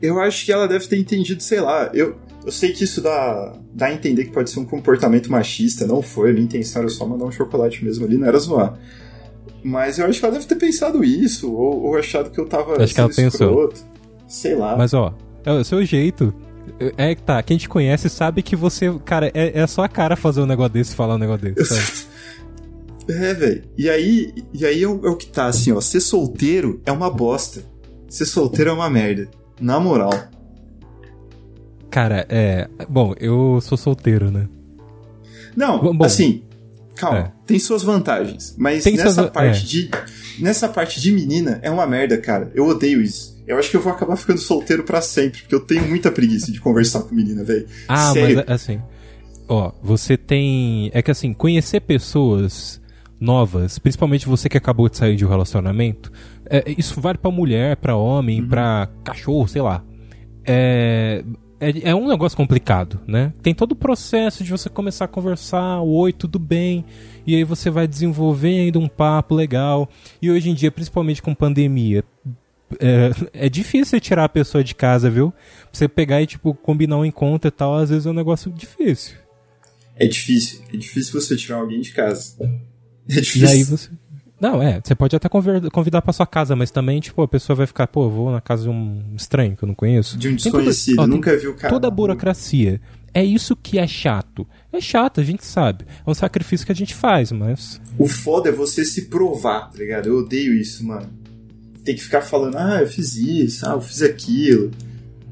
[0.00, 1.90] Eu acho que ela deve ter entendido, sei lá.
[1.92, 5.86] Eu, eu sei que isso dá, dá a entender que pode ser um comportamento machista.
[5.86, 8.78] Não foi, a minha intenção era só mandar um chocolate mesmo ali, não era zoar.
[9.62, 12.82] Mas eu acho que ela deve ter pensado isso, ou, ou achado que eu tava.
[12.82, 13.72] Acho que ela pensou.
[14.26, 14.76] Sei lá.
[14.76, 16.32] Mas ó, é o seu jeito.
[16.96, 20.14] É que tá, quem te conhece sabe que você, cara, é, é só a cara
[20.16, 22.06] fazer um negócio desse falar um negócio desse.
[23.08, 23.62] é, velho.
[23.76, 25.80] E aí, e aí é o, é o que tá, assim, ó.
[25.80, 27.62] Ser solteiro é uma bosta.
[28.08, 29.28] Ser solteiro é uma merda.
[29.60, 30.12] Na moral.
[31.90, 32.68] Cara, é.
[32.88, 34.46] Bom, eu sou solteiro, né?
[35.56, 36.42] Não, Bom, assim,
[36.94, 37.32] calma, é.
[37.46, 38.54] tem suas vantagens.
[38.56, 39.30] Mas tem nessa suas...
[39.30, 39.66] parte é.
[39.66, 39.90] de.
[40.38, 42.52] Nessa parte de menina é uma merda, cara.
[42.54, 43.36] Eu odeio isso.
[43.44, 46.52] Eu acho que eu vou acabar ficando solteiro para sempre, porque eu tenho muita preguiça
[46.52, 47.66] de conversar com menina, velho.
[47.88, 48.36] Ah, Sério.
[48.36, 48.80] mas assim.
[49.48, 50.90] Ó, você tem.
[50.92, 52.80] É que assim, conhecer pessoas
[53.20, 56.12] novas, principalmente você que acabou de sair de um relacionamento,
[56.50, 58.48] é, isso vale para mulher, para homem, uhum.
[58.48, 59.84] para cachorro, sei lá.
[60.44, 61.24] É,
[61.60, 63.32] é, é, um negócio complicado, né?
[63.42, 66.84] Tem todo o processo de você começar a conversar, oi, tudo bem,
[67.26, 69.88] e aí você vai desenvolvendo um papo legal.
[70.22, 72.04] E hoje em dia, principalmente com pandemia,
[72.78, 75.32] é, é difícil tirar a pessoa de casa, viu?
[75.72, 79.16] Você pegar e, tipo, combinar um encontro e tal, às vezes é um negócio difícil.
[79.96, 80.60] É difícil.
[80.72, 82.36] É difícil você tirar alguém de casa.
[83.08, 83.48] É difícil.
[83.48, 83.90] E aí você.
[84.40, 87.66] Não, é, você pode até convidar pra sua casa, mas também, tipo, a pessoa vai
[87.66, 90.16] ficar, pô, vou na casa de um estranho que eu não conheço.
[90.16, 91.72] De um desconhecido, toda, ó, nunca viu o cara.
[91.72, 92.80] Toda a burocracia.
[93.12, 94.46] É isso que é chato.
[94.72, 95.84] É chato, a gente sabe.
[96.06, 97.80] É um sacrifício que a gente faz, mas.
[97.98, 100.08] O foda é você se provar, tá ligado?
[100.08, 101.08] Eu odeio isso, mano.
[101.84, 104.70] Tem que ficar falando, ah, eu fiz isso, ah, eu fiz aquilo.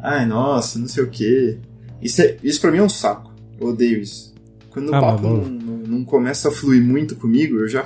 [0.01, 1.59] Ai, nossa, não sei o quê.
[2.03, 3.33] Isso, é, isso pra mim é um saco.
[3.61, 4.35] Eu odeio isso.
[4.71, 7.83] Quando o ah, papo não, não, não começa a fluir muito comigo, eu já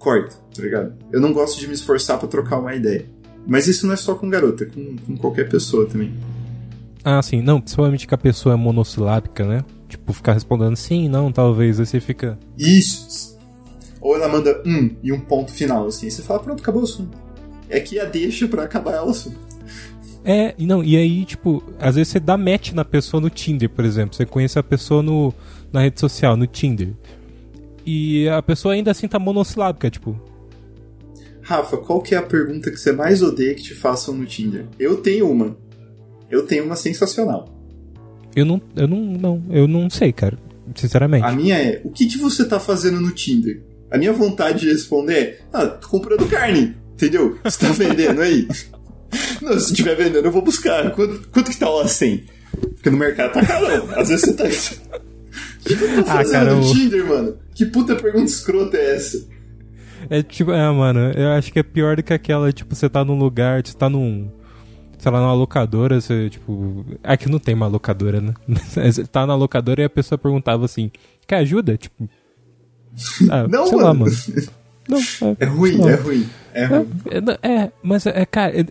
[0.00, 0.94] corto, tá ligado?
[1.12, 3.06] Eu não gosto de me esforçar para trocar uma ideia.
[3.46, 6.12] Mas isso não é só com garota, é com, com qualquer pessoa também.
[7.04, 7.42] Ah, sim.
[7.42, 9.64] Não, principalmente que a pessoa é monossilábica, né?
[9.88, 11.78] Tipo, ficar respondendo sim, não, talvez.
[11.78, 12.38] Aí você fica.
[12.58, 13.38] Isso!
[14.00, 16.06] Ou ela manda um e um ponto final, assim.
[16.06, 17.16] Aí você fala, pronto, acabou o assunto.
[17.68, 19.38] É que a deixa pra acabar o assunto.
[20.24, 23.84] É, não, e aí, tipo, às vezes você dá match na pessoa no Tinder, por
[23.84, 24.14] exemplo.
[24.14, 25.32] Você conhece a pessoa no,
[25.72, 26.94] na rede social, no Tinder.
[27.84, 30.20] E a pessoa ainda assim tá monossilábica, tipo.
[31.42, 34.66] Rafa, qual que é a pergunta que você mais odeia que te façam no Tinder?
[34.78, 35.56] Eu tenho uma.
[36.30, 37.48] Eu tenho uma sensacional.
[38.36, 40.38] Eu não, eu não, não, eu não sei, cara.
[40.74, 41.24] Sinceramente.
[41.24, 43.62] A minha é, o que, que você tá fazendo no Tinder?
[43.90, 47.36] A minha vontade de responder é, ah, tô comprando carne, entendeu?
[47.42, 48.46] Você tá vendendo aí?
[49.42, 50.92] não, se estiver vendendo, eu vou buscar.
[50.92, 52.24] Quanto, quanto que tá lá 100?
[52.74, 53.66] Porque no mercado tá caro.
[53.96, 54.44] Às vezes você tá...
[55.60, 56.72] O que, que eu tô fazendo ah, cara, no.
[56.72, 57.36] Tinder, mano?
[57.54, 59.26] Que puta pergunta escrota é essa?
[60.08, 63.04] É tipo, é, mano, eu acho que é pior do que aquela, tipo, você tá
[63.04, 64.30] num lugar, você tá num.
[64.98, 66.84] Sei lá, numa locadora, você, tipo.
[67.02, 68.34] Aqui não tem uma locadora, né?
[68.68, 70.90] Você tá na locadora e a pessoa perguntava assim:
[71.26, 71.76] quer ajuda?
[71.76, 72.06] Tipo.
[73.30, 73.88] Ah, não, sei mano.
[73.88, 74.12] Lá, mano.
[74.88, 76.28] Não, é, é ruim, é ruim.
[76.52, 76.88] É ruim.
[77.42, 78.58] É, é mas é, cara.
[78.58, 78.64] É,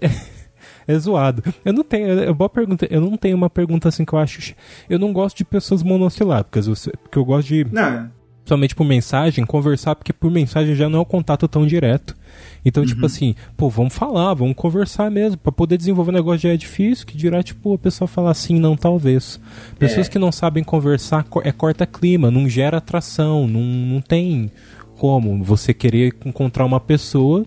[0.89, 1.43] é zoado.
[1.63, 2.19] Eu não tenho.
[2.19, 2.87] É boa pergunta.
[2.89, 4.55] Eu não tenho uma pergunta assim que eu acho.
[4.89, 6.67] Eu não gosto de pessoas monossilábicas.
[6.67, 7.67] Porque eu gosto de.
[7.71, 8.09] Não.
[8.43, 12.17] Somente por mensagem, conversar, porque por mensagem já não é um contato tão direto.
[12.65, 13.05] Então, tipo uhum.
[13.05, 15.37] tipo assim, pô, vamos falar, vamos conversar mesmo.
[15.37, 18.59] para poder desenvolver um negócio já é difícil, que dirá, tipo, a pessoa falar sim,
[18.59, 19.39] não, talvez.
[19.77, 20.09] Pessoas é.
[20.09, 24.49] que não sabem conversar é corta clima, não gera atração, não, não tem
[24.97, 27.45] como você querer encontrar uma pessoa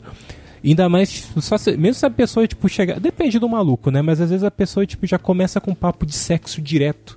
[0.65, 3.01] Ainda mais, só se, mesmo se a pessoa, tipo, chegar.
[3.01, 4.01] Depende do maluco, né?
[4.01, 7.17] Mas às vezes a pessoa, tipo, já começa com papo de sexo direto.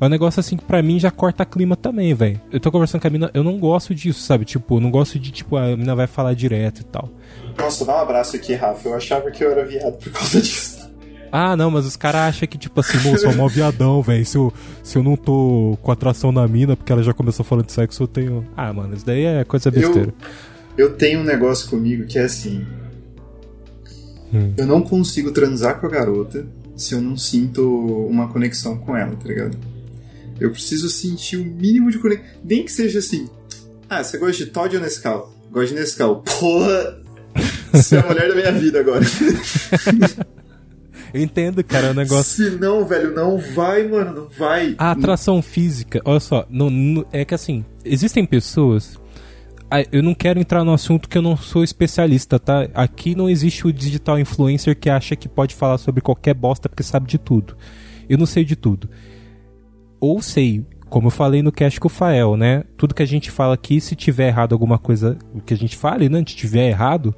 [0.00, 2.40] É um negócio assim que pra mim já corta clima também, velho.
[2.50, 4.44] Eu tô conversando com a mina, eu não gosto disso, sabe?
[4.44, 7.08] Tipo, não gosto de, tipo, a mina vai falar direto e tal.
[7.56, 8.88] Nossa, dá um abraço aqui, Rafa.
[8.88, 10.90] Eu achava que eu era viado por causa disso.
[11.30, 14.26] Ah, não, mas os caras acham que, tipo assim, moço, sou mó viadão, velho.
[14.26, 17.66] Se eu, se eu não tô com atração na mina, porque ela já começou falando
[17.66, 18.46] de sexo, eu tenho.
[18.56, 20.08] Ah, mano, isso daí é coisa besteira.
[20.08, 22.66] Eu eu tenho um negócio comigo que é assim.
[24.32, 24.54] Hum.
[24.56, 29.14] Eu não consigo transar com a garota se eu não sinto uma conexão com ela,
[29.14, 29.56] tá ligado?
[30.40, 32.26] Eu preciso sentir o mínimo de conexão.
[32.42, 33.28] Nem que seja assim.
[33.88, 35.32] Ah, você gosta de Todd ou Nescau?
[35.50, 36.22] Gosto de Nescau.
[36.22, 36.98] Porra!
[37.72, 39.04] Você é a mulher da minha vida agora.
[41.12, 42.24] Eu entendo, cara, o negócio.
[42.24, 44.74] Se não, velho, não vai, mano, não vai.
[44.78, 48.98] A atração física, olha só, não, não, é que assim, existem pessoas
[49.90, 52.68] eu não quero entrar no assunto que eu não sou especialista, tá?
[52.74, 56.82] Aqui não existe o digital influencer que acha que pode falar sobre qualquer bosta porque
[56.82, 57.56] sabe de tudo.
[58.08, 58.90] Eu não sei de tudo.
[60.00, 62.64] Ou sei, como eu falei no cast com o Fael, né?
[62.76, 66.08] Tudo que a gente fala aqui, se tiver errado alguma coisa, que a gente fale,
[66.08, 66.18] né?
[66.18, 67.14] Se tiver errado,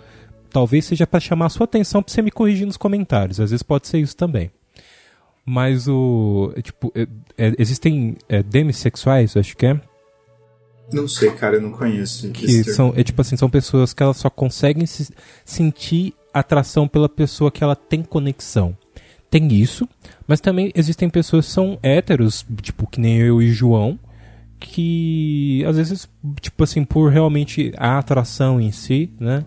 [0.50, 3.40] talvez seja para chamar a sua atenção pra você me corrigir nos comentários.
[3.40, 4.50] Às vezes pode ser isso também.
[5.44, 6.52] Mas o.
[6.62, 9.80] Tipo, é, é, existem é, demissexuais, acho que é.
[10.92, 12.30] Não sei, cara, eu não conheço.
[12.30, 15.08] Que são, é tipo assim, são pessoas que elas só conseguem se
[15.44, 18.76] sentir atração pela pessoa que ela tem conexão.
[19.30, 19.88] Tem isso,
[20.28, 23.98] mas também existem pessoas que são héteros, tipo, que nem eu e João,
[24.60, 26.08] que às vezes,
[26.40, 29.44] tipo assim, por realmente a atração em si, né?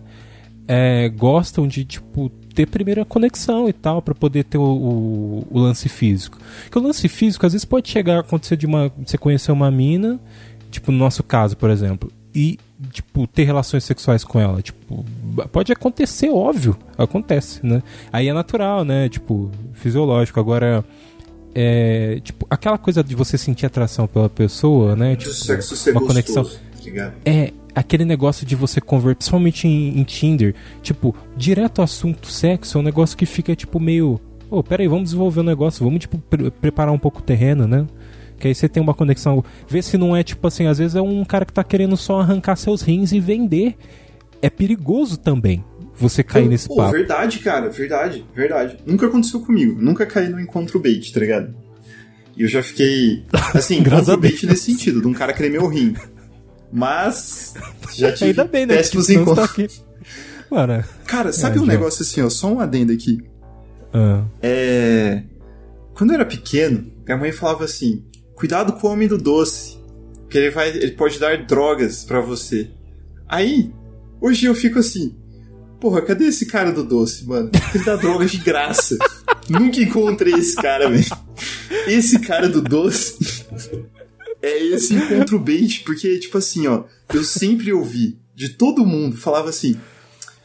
[0.70, 5.58] É, gostam de, tipo, ter primeira conexão e tal, para poder ter o, o, o,
[5.58, 6.38] lance físico.
[6.64, 8.92] Porque o lance físico, às vezes, pode chegar a acontecer de uma.
[9.06, 10.20] Você conhecer uma mina,
[10.70, 12.58] tipo, no nosso caso, por exemplo, e,
[12.90, 14.62] tipo, ter relações sexuais com ela.
[14.62, 15.04] Tipo,
[15.50, 16.76] pode acontecer, óbvio.
[16.96, 17.82] Acontece, né?
[18.12, 19.08] Aí é natural, né?
[19.08, 20.38] Tipo, fisiológico.
[20.38, 20.84] Agora
[21.54, 25.16] é, tipo, aquela coisa de você sentir atração pela pessoa, né?
[25.16, 26.44] Tipo, sexo ser uma conexão.
[26.44, 32.30] Tá é aquele negócio de você conversar, principalmente em, em, Tinder, tipo, direto ao assunto
[32.30, 34.20] sexo é um negócio que fica, tipo, meio.
[34.50, 37.66] Ô, oh, peraí, vamos desenvolver um negócio, vamos, tipo, pre preparar um pouco o terreno,
[37.66, 37.86] né?
[38.38, 39.44] Que aí você tem uma conexão.
[39.68, 42.20] Vê se não é, tipo assim, às vezes é um cara que tá querendo só
[42.20, 43.76] arrancar seus rins e vender.
[44.40, 45.64] É perigoso também
[45.98, 46.92] você cair Pô, nesse papo.
[46.92, 48.78] Verdade, cara, verdade, verdade.
[48.86, 49.80] Nunca aconteceu comigo.
[49.80, 51.54] Nunca caí no encontro bait, tá ligado?
[52.36, 53.24] E eu já fiquei.
[53.52, 55.94] Assim, encontro bait nesse sentido, de um cara querer meu rim.
[56.72, 57.54] Mas.
[57.94, 58.76] Já tive Ainda bem, né?
[58.76, 59.78] péssimos encontros.
[59.78, 59.88] Tá
[60.50, 61.72] Mano, cara, sabe é, um já.
[61.72, 63.18] negócio assim, ó, só um adendo aqui.
[63.92, 64.24] Ah.
[64.42, 65.22] É.
[65.94, 68.04] Quando eu era pequeno, minha mãe falava assim:
[68.38, 69.76] cuidado com o homem do doce.
[70.30, 70.68] Que ele vai.
[70.70, 72.70] ele pode dar drogas para você.
[73.26, 73.72] Aí,
[74.20, 75.16] hoje eu fico assim,
[75.80, 77.50] Porra, cadê esse cara do doce, mano?
[77.72, 78.98] Ele dá drogas de graça.
[79.48, 81.04] Nunca encontrei esse cara, velho.
[81.86, 83.44] Esse cara do doce
[84.42, 89.50] é esse encontro bait, porque, tipo assim, ó, eu sempre ouvi de todo mundo, falava
[89.50, 89.78] assim.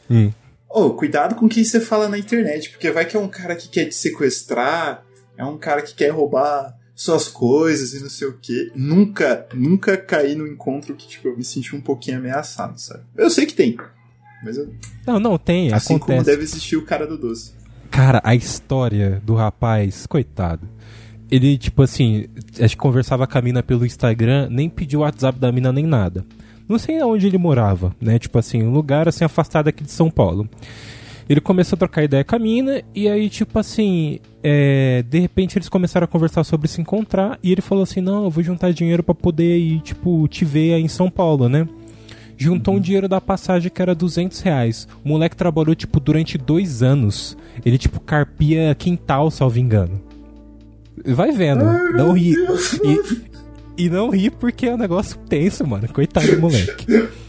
[0.08, 0.32] Hum.
[0.70, 3.68] Oh, cuidado com quem você fala na internet, porque vai que é um cara que
[3.68, 5.04] quer te sequestrar,
[5.36, 8.70] é um cara que quer roubar suas coisas e não sei o que.
[8.74, 13.02] Nunca, nunca caí no encontro que, tipo, eu me senti um pouquinho ameaçado, sabe?
[13.16, 13.76] Eu sei que tem.
[14.44, 14.72] Mas eu...
[15.06, 15.72] Não, não, tem.
[15.72, 16.18] Assim acontece.
[16.18, 17.52] como deve existir o cara do doce.
[17.90, 20.68] Cara, a história do rapaz, coitado.
[21.30, 22.26] Ele, tipo assim,
[22.60, 25.86] acho que conversava com a mina pelo Instagram, nem pediu o WhatsApp da mina nem
[25.86, 26.24] nada.
[26.68, 28.18] Não sei aonde ele morava, né?
[28.18, 30.48] Tipo assim, um lugar assim afastado aqui de São Paulo.
[31.28, 35.56] Ele começou a trocar ideia com a mina, e aí, tipo assim, é, de repente
[35.56, 38.72] eles começaram a conversar sobre se encontrar, e ele falou assim: Não, eu vou juntar
[38.72, 41.66] dinheiro para poder ir, tipo, te ver aí em São Paulo, né?
[42.36, 44.88] juntou um dinheiro da passagem que era 200 reais.
[45.04, 47.36] O moleque trabalhou, tipo, durante dois anos.
[47.64, 50.00] Ele, tipo, carpia quintal, salvo engano.
[51.06, 52.34] Vai vendo, Ai, não ri.
[53.76, 55.88] E, e, não ri porque é um negócio tenso, mano.
[55.88, 56.86] Coitado do moleque.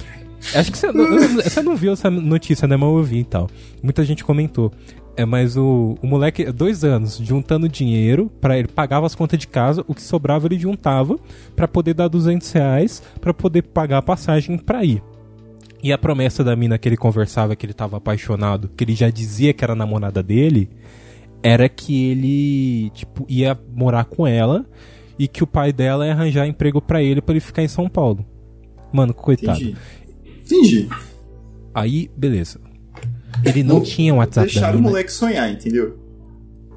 [0.53, 1.05] Acho que você não,
[1.36, 2.75] você não viu essa notícia, né?
[2.77, 3.49] Mas eu vi e tal.
[3.81, 4.71] Muita gente comentou.
[5.17, 9.47] É, mas o, o moleque, dois anos, juntando dinheiro para ele pagava as contas de
[9.47, 11.17] casa, o que sobrava ele juntava
[11.55, 15.01] para poder dar 200 reais para poder pagar a passagem para ir.
[15.81, 19.10] E a promessa da mina que ele conversava, que ele tava apaixonado, que ele já
[19.10, 20.69] dizia que era namorada dele,
[21.41, 24.65] era que ele, tipo, ia morar com ela
[25.17, 27.88] e que o pai dela ia arranjar emprego para ele para ele ficar em São
[27.88, 28.25] Paulo.
[28.91, 29.62] Mano, coitado.
[29.62, 29.77] Entendi.
[30.45, 30.88] Entendi.
[31.73, 32.60] Aí, beleza.
[33.43, 35.99] Ele não, tinha um WhatsApp Deixaram o moleque sonhar, entendeu?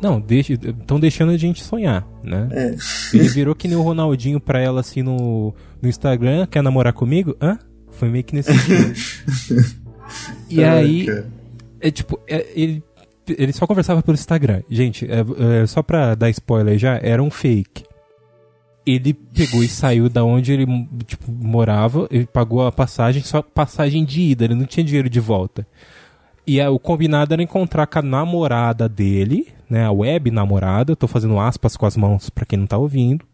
[0.01, 2.49] Não, estão deixando a gente sonhar, né?
[2.53, 2.77] É.
[3.13, 7.37] Ele virou que nem o Ronaldinho pra ela assim no, no Instagram, quer namorar comigo?
[7.41, 7.59] Hã?
[7.91, 9.65] Foi meio que nesse sentido.
[10.49, 11.07] e aí,
[11.81, 12.83] é tipo, é, ele,
[13.29, 14.63] ele só conversava pelo Instagram.
[14.71, 17.85] Gente, é, é, só pra dar spoiler já, era um fake.
[18.91, 20.67] Ele pegou e saiu da onde ele
[21.07, 25.21] tipo, morava, ele pagou a passagem, só passagem de ida, ele não tinha dinheiro de
[25.21, 25.67] volta.
[26.47, 29.85] E é, o combinado era encontrar com a namorada dele, né?
[29.85, 33.27] A web namorada, tô fazendo aspas com as mãos para quem não tá ouvindo.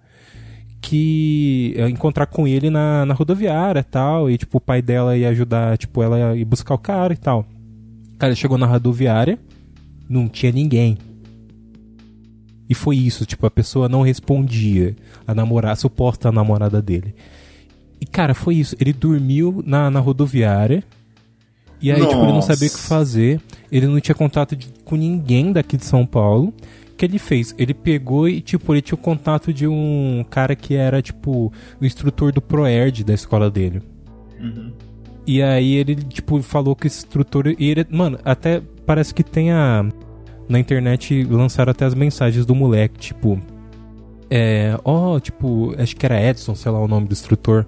[0.80, 4.28] Que é, encontrar com ele na, na rodoviária e tal.
[4.28, 7.46] E tipo, o pai dela ia ajudar, tipo, ela ia buscar o cara e tal.
[8.18, 9.38] Cara chegou na rodoviária,
[10.08, 10.98] não tinha ninguém.
[12.68, 14.96] E foi isso, tipo, a pessoa não respondia.
[15.26, 17.14] A namorada, a suposta namorada dele.
[18.00, 18.74] E cara, foi isso.
[18.80, 20.82] Ele dormiu na, na rodoviária
[21.84, 22.12] e aí, Nossa.
[22.12, 25.76] tipo, ele não sabia o que fazer, ele não tinha contato de, com ninguém daqui
[25.76, 26.54] de São Paulo.
[26.90, 27.54] O que ele fez?
[27.58, 31.84] Ele pegou e, tipo, ele tinha o contato de um cara que era, tipo, o
[31.84, 33.82] instrutor do ProErd da escola dele.
[34.40, 34.72] Uhum.
[35.26, 37.48] E aí ele, tipo, falou que esse instrutor.
[37.48, 39.86] E ele, mano, até parece que tem a.
[40.48, 43.40] Na internet lançaram até as mensagens do moleque, tipo.
[44.30, 44.78] É.
[44.84, 47.66] Ó, oh, tipo, acho que era Edson, sei lá o nome do instrutor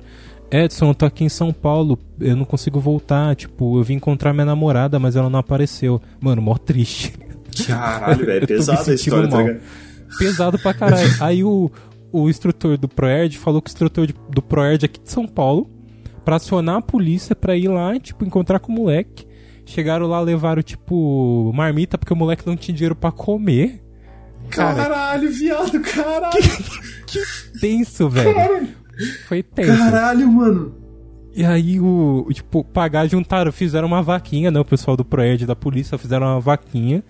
[0.51, 3.35] Edson, eu tô aqui em São Paulo, eu não consigo voltar.
[3.35, 6.01] Tipo, eu vim encontrar minha namorada, mas ela não apareceu.
[6.21, 7.13] Mano, mó triste.
[7.67, 9.57] Caralho, velho, é pesado a história, tá?
[10.19, 11.11] Pesado pra caralho.
[11.21, 11.71] Aí o,
[12.13, 15.69] o instrutor do ProErd falou que o instrutor do ProErd aqui de São Paulo
[16.25, 19.27] pra acionar a polícia pra ir lá, tipo, encontrar com o moleque.
[19.67, 23.83] Chegaram lá, levaram, tipo, marmita porque o moleque não tinha dinheiro pra comer.
[24.49, 26.33] Cara, caralho, viado, caralho.
[27.05, 28.33] Que, que tenso, velho.
[28.33, 28.69] Caralho.
[29.27, 29.77] Foi tenso.
[29.77, 30.75] Caralho, mano.
[31.35, 34.59] E aí, o, tipo, pagar, juntaram, fizeram uma vaquinha, né?
[34.59, 37.05] O pessoal do Proed da polícia fizeram uma vaquinha,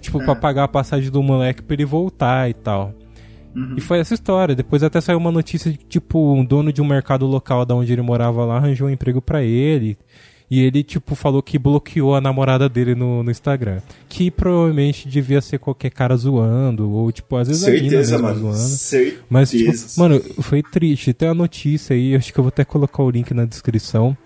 [0.00, 0.24] tipo, é.
[0.24, 2.94] pra pagar a passagem do moleque pra ele voltar e tal.
[3.54, 3.74] Uhum.
[3.76, 4.54] E foi essa história.
[4.54, 7.92] Depois até saiu uma notícia de, tipo, um dono de um mercado local da onde
[7.92, 9.96] ele morava lá arranjou um emprego para ele.
[10.50, 13.80] E ele, tipo, falou que bloqueou a namorada dele no, no Instagram.
[14.08, 18.40] Que provavelmente devia ser qualquer cara zoando, ou, tipo, às vezes Certeza, a mina mano.
[18.40, 18.58] zoando.
[18.58, 19.22] Certeza.
[19.28, 21.12] Mas, tipo, mano, foi triste.
[21.12, 24.16] Tem a notícia aí, acho que eu vou até colocar o link na descrição.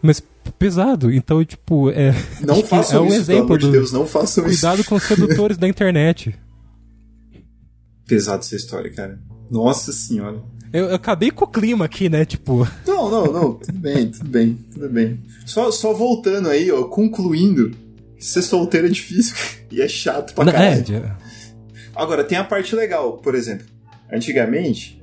[0.00, 0.22] Mas
[0.58, 2.14] pesado, então, tipo, é.
[2.40, 3.66] Não façam é um isso, exemplo do.
[3.66, 4.88] De Deus, não façam cuidado isso.
[4.88, 6.34] com os sedutores da internet.
[8.06, 9.18] Pesado essa história, cara.
[9.50, 10.42] Nossa senhora.
[10.72, 12.24] Eu, eu, acabei com o clima aqui, né?
[12.24, 12.66] Tipo.
[12.86, 13.54] Não, não, não.
[13.54, 15.20] Tudo bem, tudo bem, tudo bem.
[15.44, 17.72] Só, só voltando aí, ó, concluindo.
[18.18, 19.34] Ser solteiro é difícil
[19.70, 20.84] e é chato pra caralho.
[20.96, 21.16] É,
[21.94, 23.66] Agora, tem a parte legal, por exemplo.
[24.12, 25.02] Antigamente,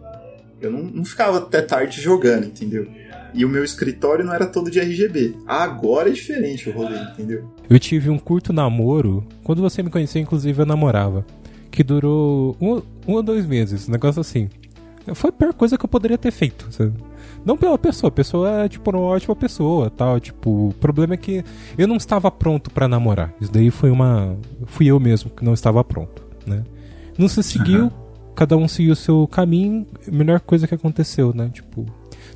[0.61, 2.87] eu não, não ficava até tarde jogando, entendeu?
[3.33, 5.35] E o meu escritório não era todo de RGB.
[5.47, 7.51] Agora é diferente o rolê, entendeu?
[7.67, 9.25] Eu tive um curto namoro.
[9.43, 11.25] Quando você me conheceu, inclusive, eu namorava.
[11.73, 14.47] Que durou um, um ou dois meses, um negócio assim.
[15.15, 16.67] Foi a pior coisa que eu poderia ter feito.
[16.69, 16.93] Sabe?
[17.43, 21.17] Não pela pessoa, a pessoa é tipo uma ótima pessoa, tal, tipo, o problema é
[21.17, 21.43] que
[21.75, 23.33] eu não estava pronto para namorar.
[23.41, 26.63] Isso daí foi uma fui eu mesmo que não estava pronto, né?
[27.17, 27.91] Não se seguiu, uhum.
[28.35, 31.49] cada um seguiu o seu caminho, melhor coisa que aconteceu, né?
[31.51, 31.85] Tipo,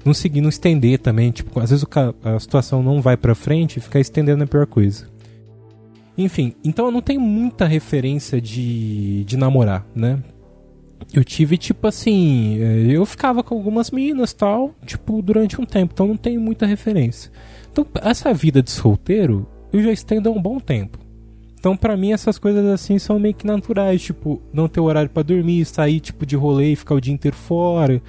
[0.04, 1.86] não seguir, não estender também, tipo, às vezes
[2.23, 5.06] a situação não vai para frente, ficar estendendo é a pior coisa.
[6.17, 10.19] Enfim, então eu não tenho muita referência de, de namorar, né?
[11.13, 15.93] eu tive, tipo assim, é, eu ficava com algumas minas tal, tipo, durante um tempo,
[15.93, 17.32] então não tenho muita referência.
[17.71, 20.97] Então, essa vida de solteiro, eu já estendo há um bom tempo.
[21.60, 25.23] Então, para mim, essas coisas assim são meio que naturais, tipo, não ter horário para
[25.23, 28.01] dormir, sair, tipo, de rolê e ficar o dia inteiro fora.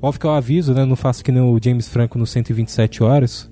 [0.00, 0.84] Óbvio que eu aviso, né?
[0.84, 3.50] Não faço que nem o James Franco no 127 horas.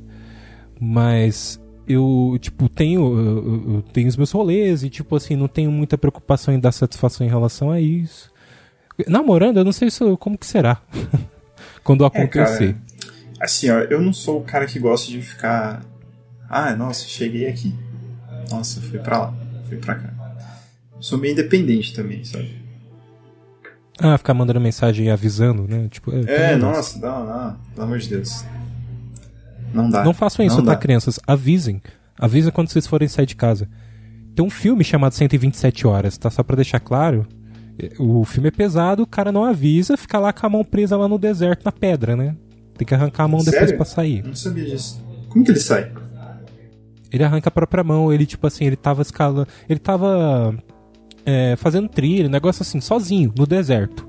[0.80, 5.70] Mas eu, tipo, tenho, eu, eu tenho os meus rolês e, tipo assim, não tenho
[5.70, 8.30] muita preocupação em dar satisfação em relação a isso.
[9.06, 10.80] Namorando, eu não sei isso, como que será
[11.82, 12.70] quando acontecer.
[12.70, 12.82] É, cara,
[13.40, 15.82] assim, ó, eu não sou o cara que gosta de ficar.
[16.48, 17.74] Ah, nossa, cheguei aqui.
[18.50, 19.34] Nossa, fui pra lá,
[19.68, 20.12] fui pra cá.
[20.94, 22.62] Eu sou meio independente também, sabe?
[23.98, 25.88] Ah, ficar mandando mensagem e avisando, né?
[25.88, 28.44] Tipo, é, é nossa, não, não, pelo amor de Deus.
[29.72, 30.04] Não dá.
[30.04, 30.78] Não façam isso, não tá, dá.
[30.78, 31.18] crianças?
[31.26, 31.82] Avisem.
[32.18, 33.68] Avisem quando vocês forem sair de casa.
[34.34, 36.30] Tem um filme chamado 127 Horas, tá?
[36.30, 37.26] Só pra deixar claro
[37.98, 41.08] o filme é pesado, o cara não avisa, fica lá com a mão presa lá
[41.08, 42.36] no deserto, na pedra, né?
[42.76, 43.60] Tem que arrancar a mão Sério?
[43.60, 44.22] depois pra sair.
[44.24, 45.02] Não sabia disso.
[45.28, 45.90] Como que ele sai?
[47.10, 49.46] Ele arranca a própria mão, ele, tipo assim, ele tava escalando.
[49.68, 50.56] Ele tava
[51.26, 54.08] é, fazendo trilha, negócio assim, sozinho, no deserto.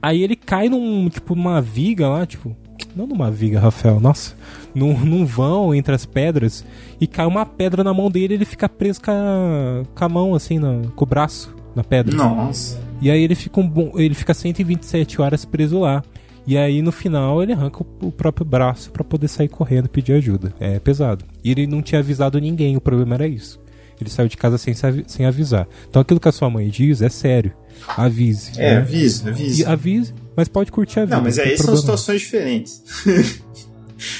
[0.00, 2.56] Aí ele cai num, tipo, numa viga lá, tipo.
[2.94, 4.34] Não numa viga, Rafael, nossa.
[4.74, 6.64] Num, num vão entre as pedras.
[7.00, 10.34] E cai uma pedra na mão dele ele fica preso com a, com a mão,
[10.34, 10.60] assim,
[10.94, 12.16] com o braço na pedra.
[12.16, 12.80] Nossa.
[13.00, 16.02] E aí ele fica um bom, ele fica 127 horas preso lá.
[16.46, 20.12] E aí no final ele arranca o, próprio braço para poder sair correndo e pedir
[20.12, 20.52] ajuda.
[20.60, 21.24] É pesado.
[21.42, 23.60] E ele não tinha avisado ninguém, o problema era isso.
[24.00, 24.74] Ele saiu de casa sem,
[25.06, 25.66] sem avisar.
[25.88, 27.52] Então aquilo que a sua mãe diz é sério.
[27.96, 28.52] Avise.
[28.60, 28.76] É, né?
[28.78, 29.62] avise, avise.
[29.62, 31.16] E avise, mas pode curtir a vida.
[31.16, 32.82] Não, mas aí são situações diferentes.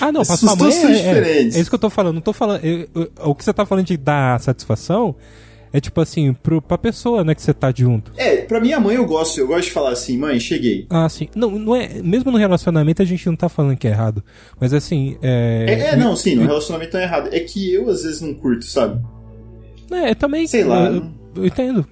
[0.01, 2.15] Ah, não, pra sua mãe é, é, é, isso que eu tô falando.
[2.15, 2.65] Não tô falando.
[2.65, 5.15] Eu, eu, o que você tá falando de dar satisfação
[5.75, 8.13] é tipo assim, pro, pra pessoa, né, que você tá junto.
[8.17, 10.87] É, pra minha mãe eu gosto, eu gosto de falar assim, mãe, cheguei.
[10.89, 11.29] Ah, sim.
[11.35, 12.01] Não, não é.
[12.01, 14.23] Mesmo no relacionamento a gente não tá falando que é errado.
[14.61, 15.19] Mas assim.
[15.21, 17.29] É, é, é não, sim, no relacionamento é errado.
[17.33, 19.05] É que eu às vezes não curto, sabe?
[19.91, 20.47] É, também.
[20.47, 20.87] Sei lá.
[20.87, 21.85] Eu, eu, entendo.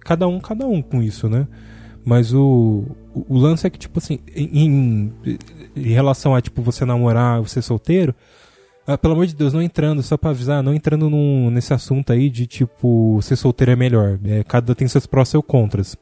[0.00, 1.46] Cada um, cada um com isso, né?
[2.06, 5.12] Mas o, o, lance é que, tipo assim, em,
[5.74, 8.14] em relação a, tipo, você namorar, você solteiro,
[8.86, 12.12] ah, pelo amor de Deus, não entrando, só pra avisar, não entrando num, nesse assunto
[12.12, 14.20] aí de tipo, ser solteiro é melhor.
[14.24, 15.96] É, cada tem seus prós e contras.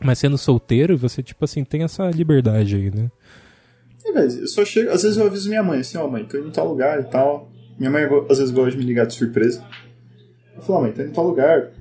[0.00, 3.10] Mas sendo solteiro, você, tipo assim, tem essa liberdade aí, né?
[4.06, 4.90] É, velho, eu só chego.
[4.90, 7.00] Às vezes eu aviso minha mãe, assim, ó, oh, mãe, tô indo em tal lugar
[7.00, 7.50] e tal.
[7.76, 9.64] Minha mãe às vezes gosta de me ligar de surpresa.
[10.54, 11.72] Eu falo, oh, mãe, tô indo em tal lugar.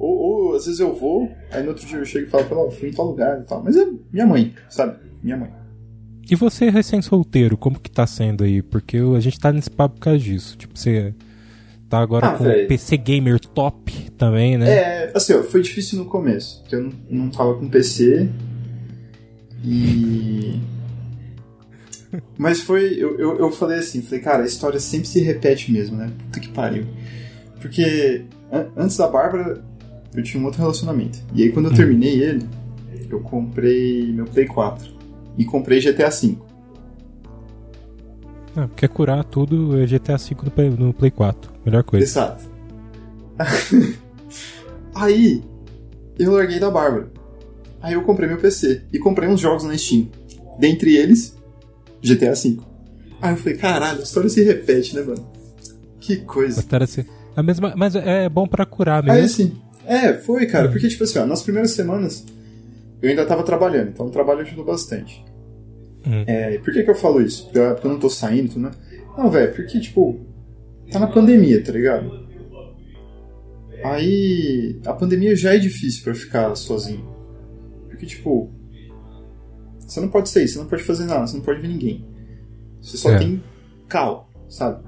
[0.00, 2.70] Ou, ou, às vezes eu vou, aí no outro dia eu chego e falo oh,
[2.70, 3.62] fui em tal lugar e tal.
[3.62, 4.96] Mas é minha mãe, sabe?
[5.22, 5.50] Minha mãe.
[6.30, 8.62] E você, recém-solteiro, como que tá sendo aí?
[8.62, 10.56] Porque a gente tá nesse papo por causa disso.
[10.56, 11.12] Tipo, você
[11.86, 14.70] tá agora ah, com o PC Gamer top também, né?
[14.70, 16.60] É, assim, ó, foi difícil no começo.
[16.62, 18.26] Porque eu não, não tava com PC.
[19.62, 20.60] E.
[22.38, 22.94] Mas foi.
[22.94, 26.10] Eu, eu, eu, falei assim, falei, cara, a história sempre se repete mesmo, né?
[26.16, 26.86] Puta que pariu.
[27.60, 29.62] Porque an antes da Bárbara,
[30.14, 31.18] eu tinha um outro relacionamento.
[31.34, 31.76] E aí quando eu hum.
[31.76, 32.46] terminei ele,
[33.10, 34.92] eu comprei meu Play 4
[35.36, 36.36] e comprei GTA V.
[38.56, 41.52] Ah, quer curar tudo é GTA V no Play, no Play 4.
[41.64, 42.04] Melhor coisa.
[42.04, 42.44] Exato.
[44.94, 45.42] Aí,
[46.18, 47.10] eu larguei da Bárbara.
[47.80, 50.08] Aí eu comprei meu PC e comprei uns jogos na Steam.
[50.58, 51.36] Dentre eles,
[52.02, 52.58] GTA V.
[53.22, 55.26] Aí eu falei, caralho, a história se repete, né, mano?
[55.98, 56.64] Que coisa.
[56.70, 57.06] A se...
[57.34, 57.72] a mesma...
[57.76, 59.18] Mas é bom para curar mesmo.
[59.18, 59.56] Aí assim,
[59.90, 62.24] é, foi, cara, porque tipo assim, ó, nas primeiras semanas
[63.02, 65.24] eu ainda tava trabalhando, então o trabalho ajudou bastante.
[66.06, 66.24] Hum.
[66.26, 67.44] É, por que que eu falo isso?
[67.44, 68.70] Porque eu, porque eu não tô saindo, né?
[69.16, 70.20] Não, velho, porque, tipo,
[70.90, 72.28] tá na pandemia, tá ligado?
[73.82, 77.06] Aí, a pandemia já é difícil para ficar sozinho.
[77.88, 78.50] Porque, tipo,
[79.80, 82.06] você não pode sair, você não pode fazer nada, você não pode ver ninguém.
[82.80, 83.18] Você só é.
[83.18, 83.42] tem
[83.88, 84.84] cal, sabe?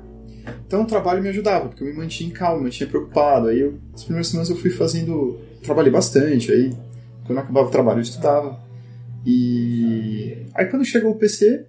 [0.66, 3.48] Então o trabalho me ajudava, porque eu me mantinha em calma, me mantinha preocupado.
[3.48, 5.38] Aí, eu, as primeiras semanas eu fui fazendo.
[5.62, 6.72] Trabalhei bastante, aí
[7.26, 8.60] quando acabava o trabalho eu estudava.
[9.24, 11.66] E aí quando chegou o PC,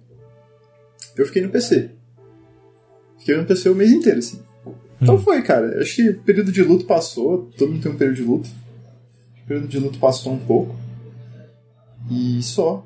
[1.16, 1.90] eu fiquei no PC.
[3.18, 4.40] Fiquei no PC o mês inteiro, assim.
[5.00, 5.80] Então foi, cara.
[5.80, 8.48] Acho que o período de luto passou, todo mundo tem um período de luto.
[9.42, 10.74] O período de luto passou um pouco.
[12.10, 12.84] E só.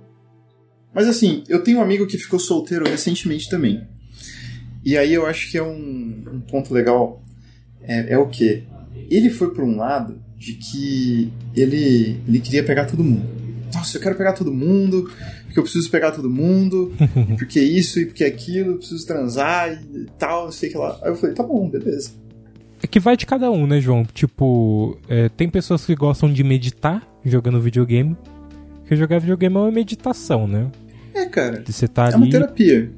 [0.92, 3.86] Mas assim, eu tenho um amigo que ficou solteiro recentemente também.
[4.88, 7.22] E aí eu acho que é um, um ponto legal.
[7.82, 8.64] É, é o que?
[9.10, 13.28] Ele foi por um lado de que ele, ele queria pegar todo mundo.
[13.74, 15.10] Nossa, eu quero pegar todo mundo,
[15.44, 16.90] porque eu preciso pegar todo mundo,
[17.36, 20.98] porque isso e porque aquilo, eu preciso transar e tal, não sei o que lá.
[21.02, 22.12] Aí eu falei, tá bom, beleza.
[22.82, 24.06] É que vai de cada um, né, João?
[24.06, 28.16] Tipo, é, tem pessoas que gostam de meditar jogando videogame,
[28.78, 30.70] porque jogar videogame é uma meditação, né?
[31.12, 31.62] É, cara.
[31.66, 32.16] Você tá é ali...
[32.16, 32.90] uma terapia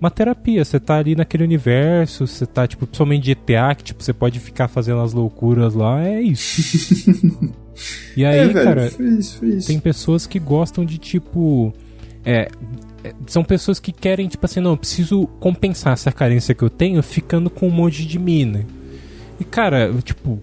[0.00, 0.64] uma terapia.
[0.64, 4.68] Você tá ali naquele universo, você tá, tipo, principalmente GTA, que tipo, você pode ficar
[4.68, 7.14] fazendo as loucuras lá, é isso.
[8.16, 9.66] e aí, é, velho, cara, foi isso, foi isso.
[9.68, 11.72] tem pessoas que gostam de, tipo.
[12.24, 12.48] É,
[13.04, 16.70] é, são pessoas que querem, tipo assim, não, eu preciso compensar essa carência que eu
[16.70, 18.66] tenho ficando com um monte de mina.
[19.38, 20.40] E, cara, tipo,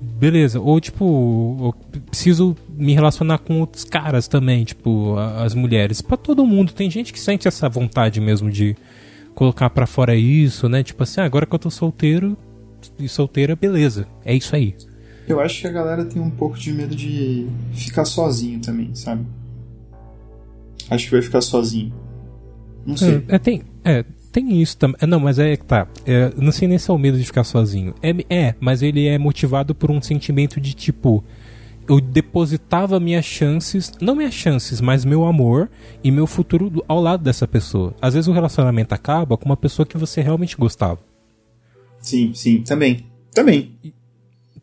[0.00, 0.60] beleza.
[0.60, 1.74] Ou, tipo,
[2.06, 6.00] preciso me relacionar com outros caras também, tipo, as mulheres.
[6.00, 6.72] para todo mundo.
[6.72, 8.76] Tem gente que sente essa vontade mesmo de
[9.34, 10.82] colocar para fora isso, né?
[10.82, 12.36] Tipo assim, ah, agora que eu tô solteiro
[12.98, 14.06] e solteira, beleza.
[14.24, 14.74] É isso aí.
[15.26, 19.26] Eu acho que a galera tem um pouco de medo de ficar sozinho também, sabe?
[20.88, 21.92] Acho que vai ficar sozinho.
[22.86, 23.22] Não sei.
[23.28, 24.96] É, é tem, é, tem isso também.
[25.06, 25.86] Não, mas é que tá.
[26.06, 27.94] É, não sei nem se é o medo de ficar sozinho.
[28.02, 31.22] É, é, mas ele é motivado por um sentimento de tipo.
[31.88, 35.70] Eu depositava minhas chances, não minhas chances, mas meu amor
[36.04, 37.94] e meu futuro ao lado dessa pessoa.
[38.00, 40.98] Às vezes o relacionamento acaba com uma pessoa que você realmente gostava.
[42.00, 43.06] Sim, sim, também.
[43.32, 43.72] Também.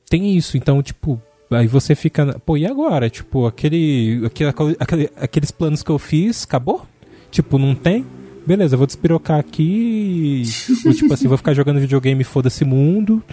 [0.10, 1.20] Tem isso, então, tipo,
[1.52, 2.40] aí você fica.
[2.46, 3.10] Pô, e agora?
[3.10, 6.86] Tipo, aquele, aquele, aquele, aqueles planos que eu fiz, acabou?
[7.32, 8.06] Tipo, não tem?
[8.46, 10.44] beleza, vou despirocar aqui.
[10.86, 13.24] ou, tipo assim, vou ficar jogando videogame foda-se mundo.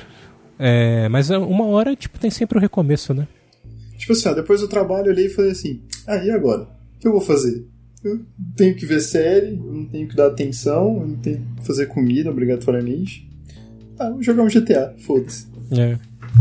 [0.58, 3.26] É, mas uma hora, tipo, tem sempre o um recomeço, né?
[4.02, 6.62] Tipo assim, ó, depois do trabalho eu olhei e falei assim: ah, e agora?
[6.62, 7.64] O que eu vou fazer?
[8.02, 8.20] Eu
[8.56, 11.86] tenho que ver série, eu não tenho que dar atenção, eu não tenho que fazer
[11.86, 13.30] comida obrigatoriamente.
[13.96, 15.46] Ah, vou jogar um GTA, foda-se.
[15.70, 15.96] É.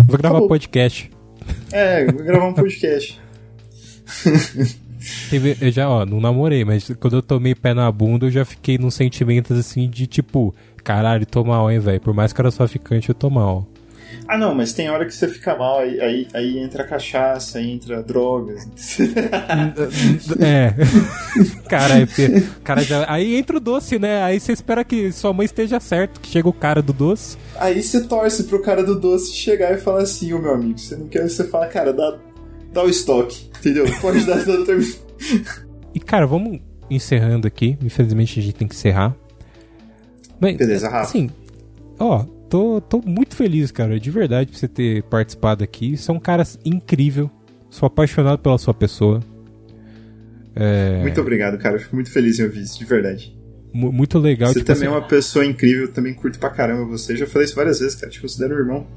[0.07, 0.47] Vou gravar Acabou.
[0.47, 1.11] podcast.
[1.71, 3.21] É, vou gravar um podcast.
[5.29, 8.43] Teve, eu já, ó, não namorei, mas quando eu tomei pé na bunda, eu já
[8.43, 12.01] fiquei num sentimento assim de tipo, caralho, tô mal, hein, velho.
[12.01, 13.70] Por mais que era só ficante, eu tô mal.
[14.27, 17.71] Ah, não, mas tem hora que você fica mal, aí, aí, aí entra cachaça, aí
[17.71, 18.67] entra drogas.
[20.39, 20.73] é.
[22.63, 24.23] Cara já, aí entra o doce, né?
[24.23, 27.37] Aí você espera que sua mãe esteja certo, que chega o cara do doce.
[27.57, 30.95] Aí você torce pro cara do doce chegar e falar assim, ô meu amigo, você
[30.95, 32.17] não quer, você fala, cara, dá,
[32.71, 33.85] dá o estoque, entendeu?
[33.99, 34.75] Pode dar outra
[35.93, 36.59] E cara, vamos
[36.89, 37.77] encerrando aqui.
[37.81, 39.15] Infelizmente a gente tem que encerrar.
[40.39, 41.03] Mas, Beleza, Rafa.
[41.03, 41.29] Assim,
[41.99, 45.95] ó, tô, tô muito feliz, cara, de verdade, por você ter participado aqui.
[45.95, 47.31] Você é um cara incrível.
[47.69, 49.21] Sou apaixonado pela sua pessoa.
[50.53, 50.99] É...
[51.01, 51.75] Muito obrigado, cara.
[51.75, 53.33] Eu fico muito feliz em ouvir isso, de verdade.
[53.73, 54.49] M muito legal.
[54.49, 54.93] Você tipo também assim...
[54.93, 57.15] é uma pessoa incrível, também curto pra caramba você.
[57.15, 58.11] Já falei isso várias vezes, cara.
[58.11, 58.87] Te considero um irmão.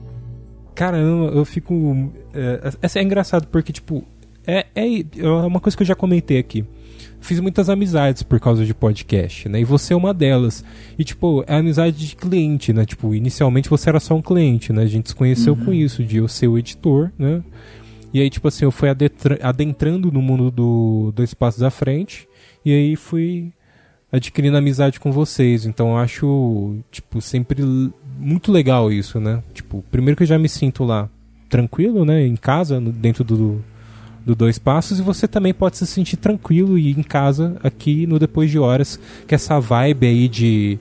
[0.74, 2.12] Caramba, eu fico.
[2.34, 4.04] É, é, é engraçado porque, tipo,
[4.44, 4.84] é, é,
[5.16, 6.64] é uma coisa que eu já comentei aqui.
[7.24, 9.60] Fiz muitas amizades por causa de podcast, né?
[9.60, 10.64] E você é uma delas.
[10.98, 12.84] E, tipo, é amizade de cliente, né?
[12.84, 14.82] Tipo, inicialmente você era só um cliente, né?
[14.82, 15.64] A gente se conheceu uhum.
[15.64, 17.42] com isso, de eu ser o editor, né?
[18.12, 18.88] E aí, tipo assim, eu fui
[19.42, 22.28] adentrando no mundo do Dois Passos à Frente.
[22.64, 23.52] E aí fui
[24.12, 25.66] adquirindo amizade com vocês.
[25.66, 27.62] Então eu acho, tipo, sempre
[28.18, 29.42] muito legal isso, né?
[29.52, 31.08] Tipo, primeiro que eu já me sinto lá
[31.48, 32.24] tranquilo, né?
[32.24, 33.64] Em casa, dentro do,
[34.24, 38.18] do Dois Passos e você também pode se sentir tranquilo e em casa aqui no
[38.18, 40.78] Depois de Horas, que é essa vibe aí de,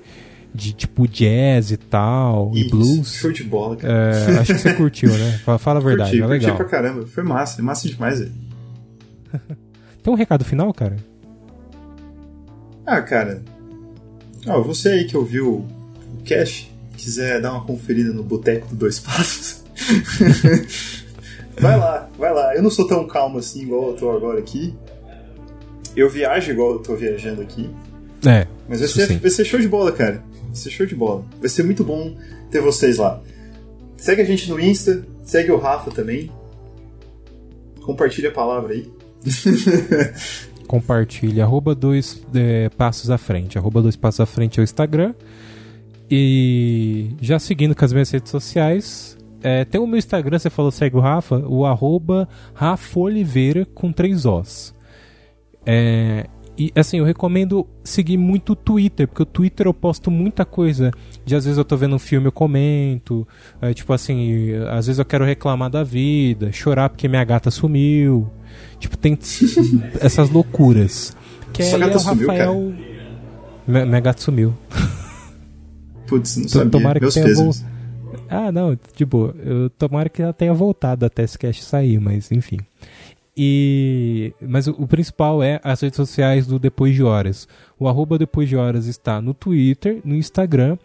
[0.54, 3.14] de tipo jazz e tal, Isso, e blues.
[3.14, 3.94] Show de bola, cara.
[3.94, 5.40] É, acho que você curtiu, né?
[5.60, 6.56] Fala, a verdade, curti, é legal.
[6.56, 8.32] Curti pra caramba, foi massa, é massa demais, velho.
[10.02, 10.98] Tem um recado final, cara?
[12.86, 13.42] Ah, cara.
[14.46, 15.68] Ó, você aí que ouviu o
[16.26, 19.64] Cash, quiser dar uma conferida no Boteco do Dois Passos.
[21.60, 22.56] Vai lá, vai lá.
[22.56, 24.76] Eu não sou tão calmo assim igual eu tô agora aqui.
[25.96, 27.70] Eu viajo igual eu tô viajando aqui.
[28.26, 28.48] É.
[28.68, 30.24] Mas vai ser, vai ser show de bola, cara.
[30.46, 31.24] Vai ser show de bola.
[31.40, 32.16] Vai ser muito bom
[32.50, 33.22] ter vocês lá.
[33.98, 36.32] Segue a gente no Insta, segue o Rafa também.
[37.82, 38.92] Compartilha a palavra aí.
[40.68, 43.58] Compartilha, arroba dois é, passos à frente.
[43.58, 45.14] Arroba dois passos à frente é o Instagram.
[46.10, 49.13] E já seguindo com as minhas redes sociais,
[49.44, 53.92] é, tem o meu Instagram, você falou segue o Rafa, o arroba Rafa Oliveira com
[53.92, 54.74] três Os.
[55.66, 56.28] É,
[56.58, 60.92] e assim, eu recomendo seguir muito o Twitter, porque o Twitter eu posto muita coisa.
[61.26, 63.28] De às vezes eu tô vendo um filme, eu comento.
[63.62, 68.30] É, tipo assim, às vezes eu quero reclamar da vida, chorar porque minha gata sumiu.
[68.80, 69.18] Tipo, tem
[70.00, 71.18] essas loucuras.
[71.52, 72.54] Que Sua gata é o Rafael.
[72.54, 72.76] Sumiu,
[73.68, 74.54] minha, minha gata sumiu.
[76.08, 76.70] Putz, não sabia.
[76.70, 77.73] Tomara Meus que tenha pesos.
[78.30, 82.60] Ah, não, tipo, eu tomara que ela tenha voltado até esse cast sair, mas enfim.
[83.36, 87.48] E mas o, o, principal é as redes sociais do Depois de Horas.
[87.80, 90.78] O arroba Depois de Horas está no Twitter, no Instagram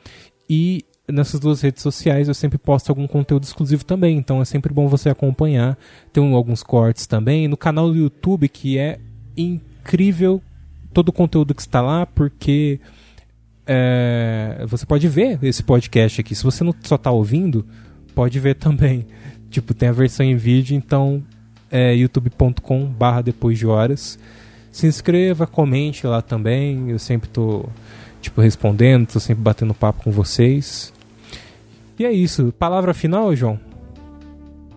[0.48, 4.72] e nessas duas redes sociais eu sempre posto algum conteúdo exclusivo também, então é sempre
[4.72, 5.76] bom você acompanhar.
[6.12, 8.98] Tem alguns cortes também no canal do YouTube que é
[9.36, 10.42] incrível
[10.92, 12.80] todo o conteúdo que está lá, porque
[13.70, 16.34] é, você pode ver esse podcast aqui.
[16.34, 17.66] Se você não só está ouvindo,
[18.14, 19.06] pode ver também.
[19.50, 21.24] Tipo, tem a versão em vídeo, então
[21.70, 24.18] é youtube.com barra depois de horas.
[24.70, 26.90] Se inscreva, comente lá também.
[26.90, 27.64] Eu sempre tô
[28.20, 30.92] tipo respondendo, tô sempre batendo papo com vocês.
[31.98, 32.52] E é isso.
[32.58, 33.58] Palavra final, João?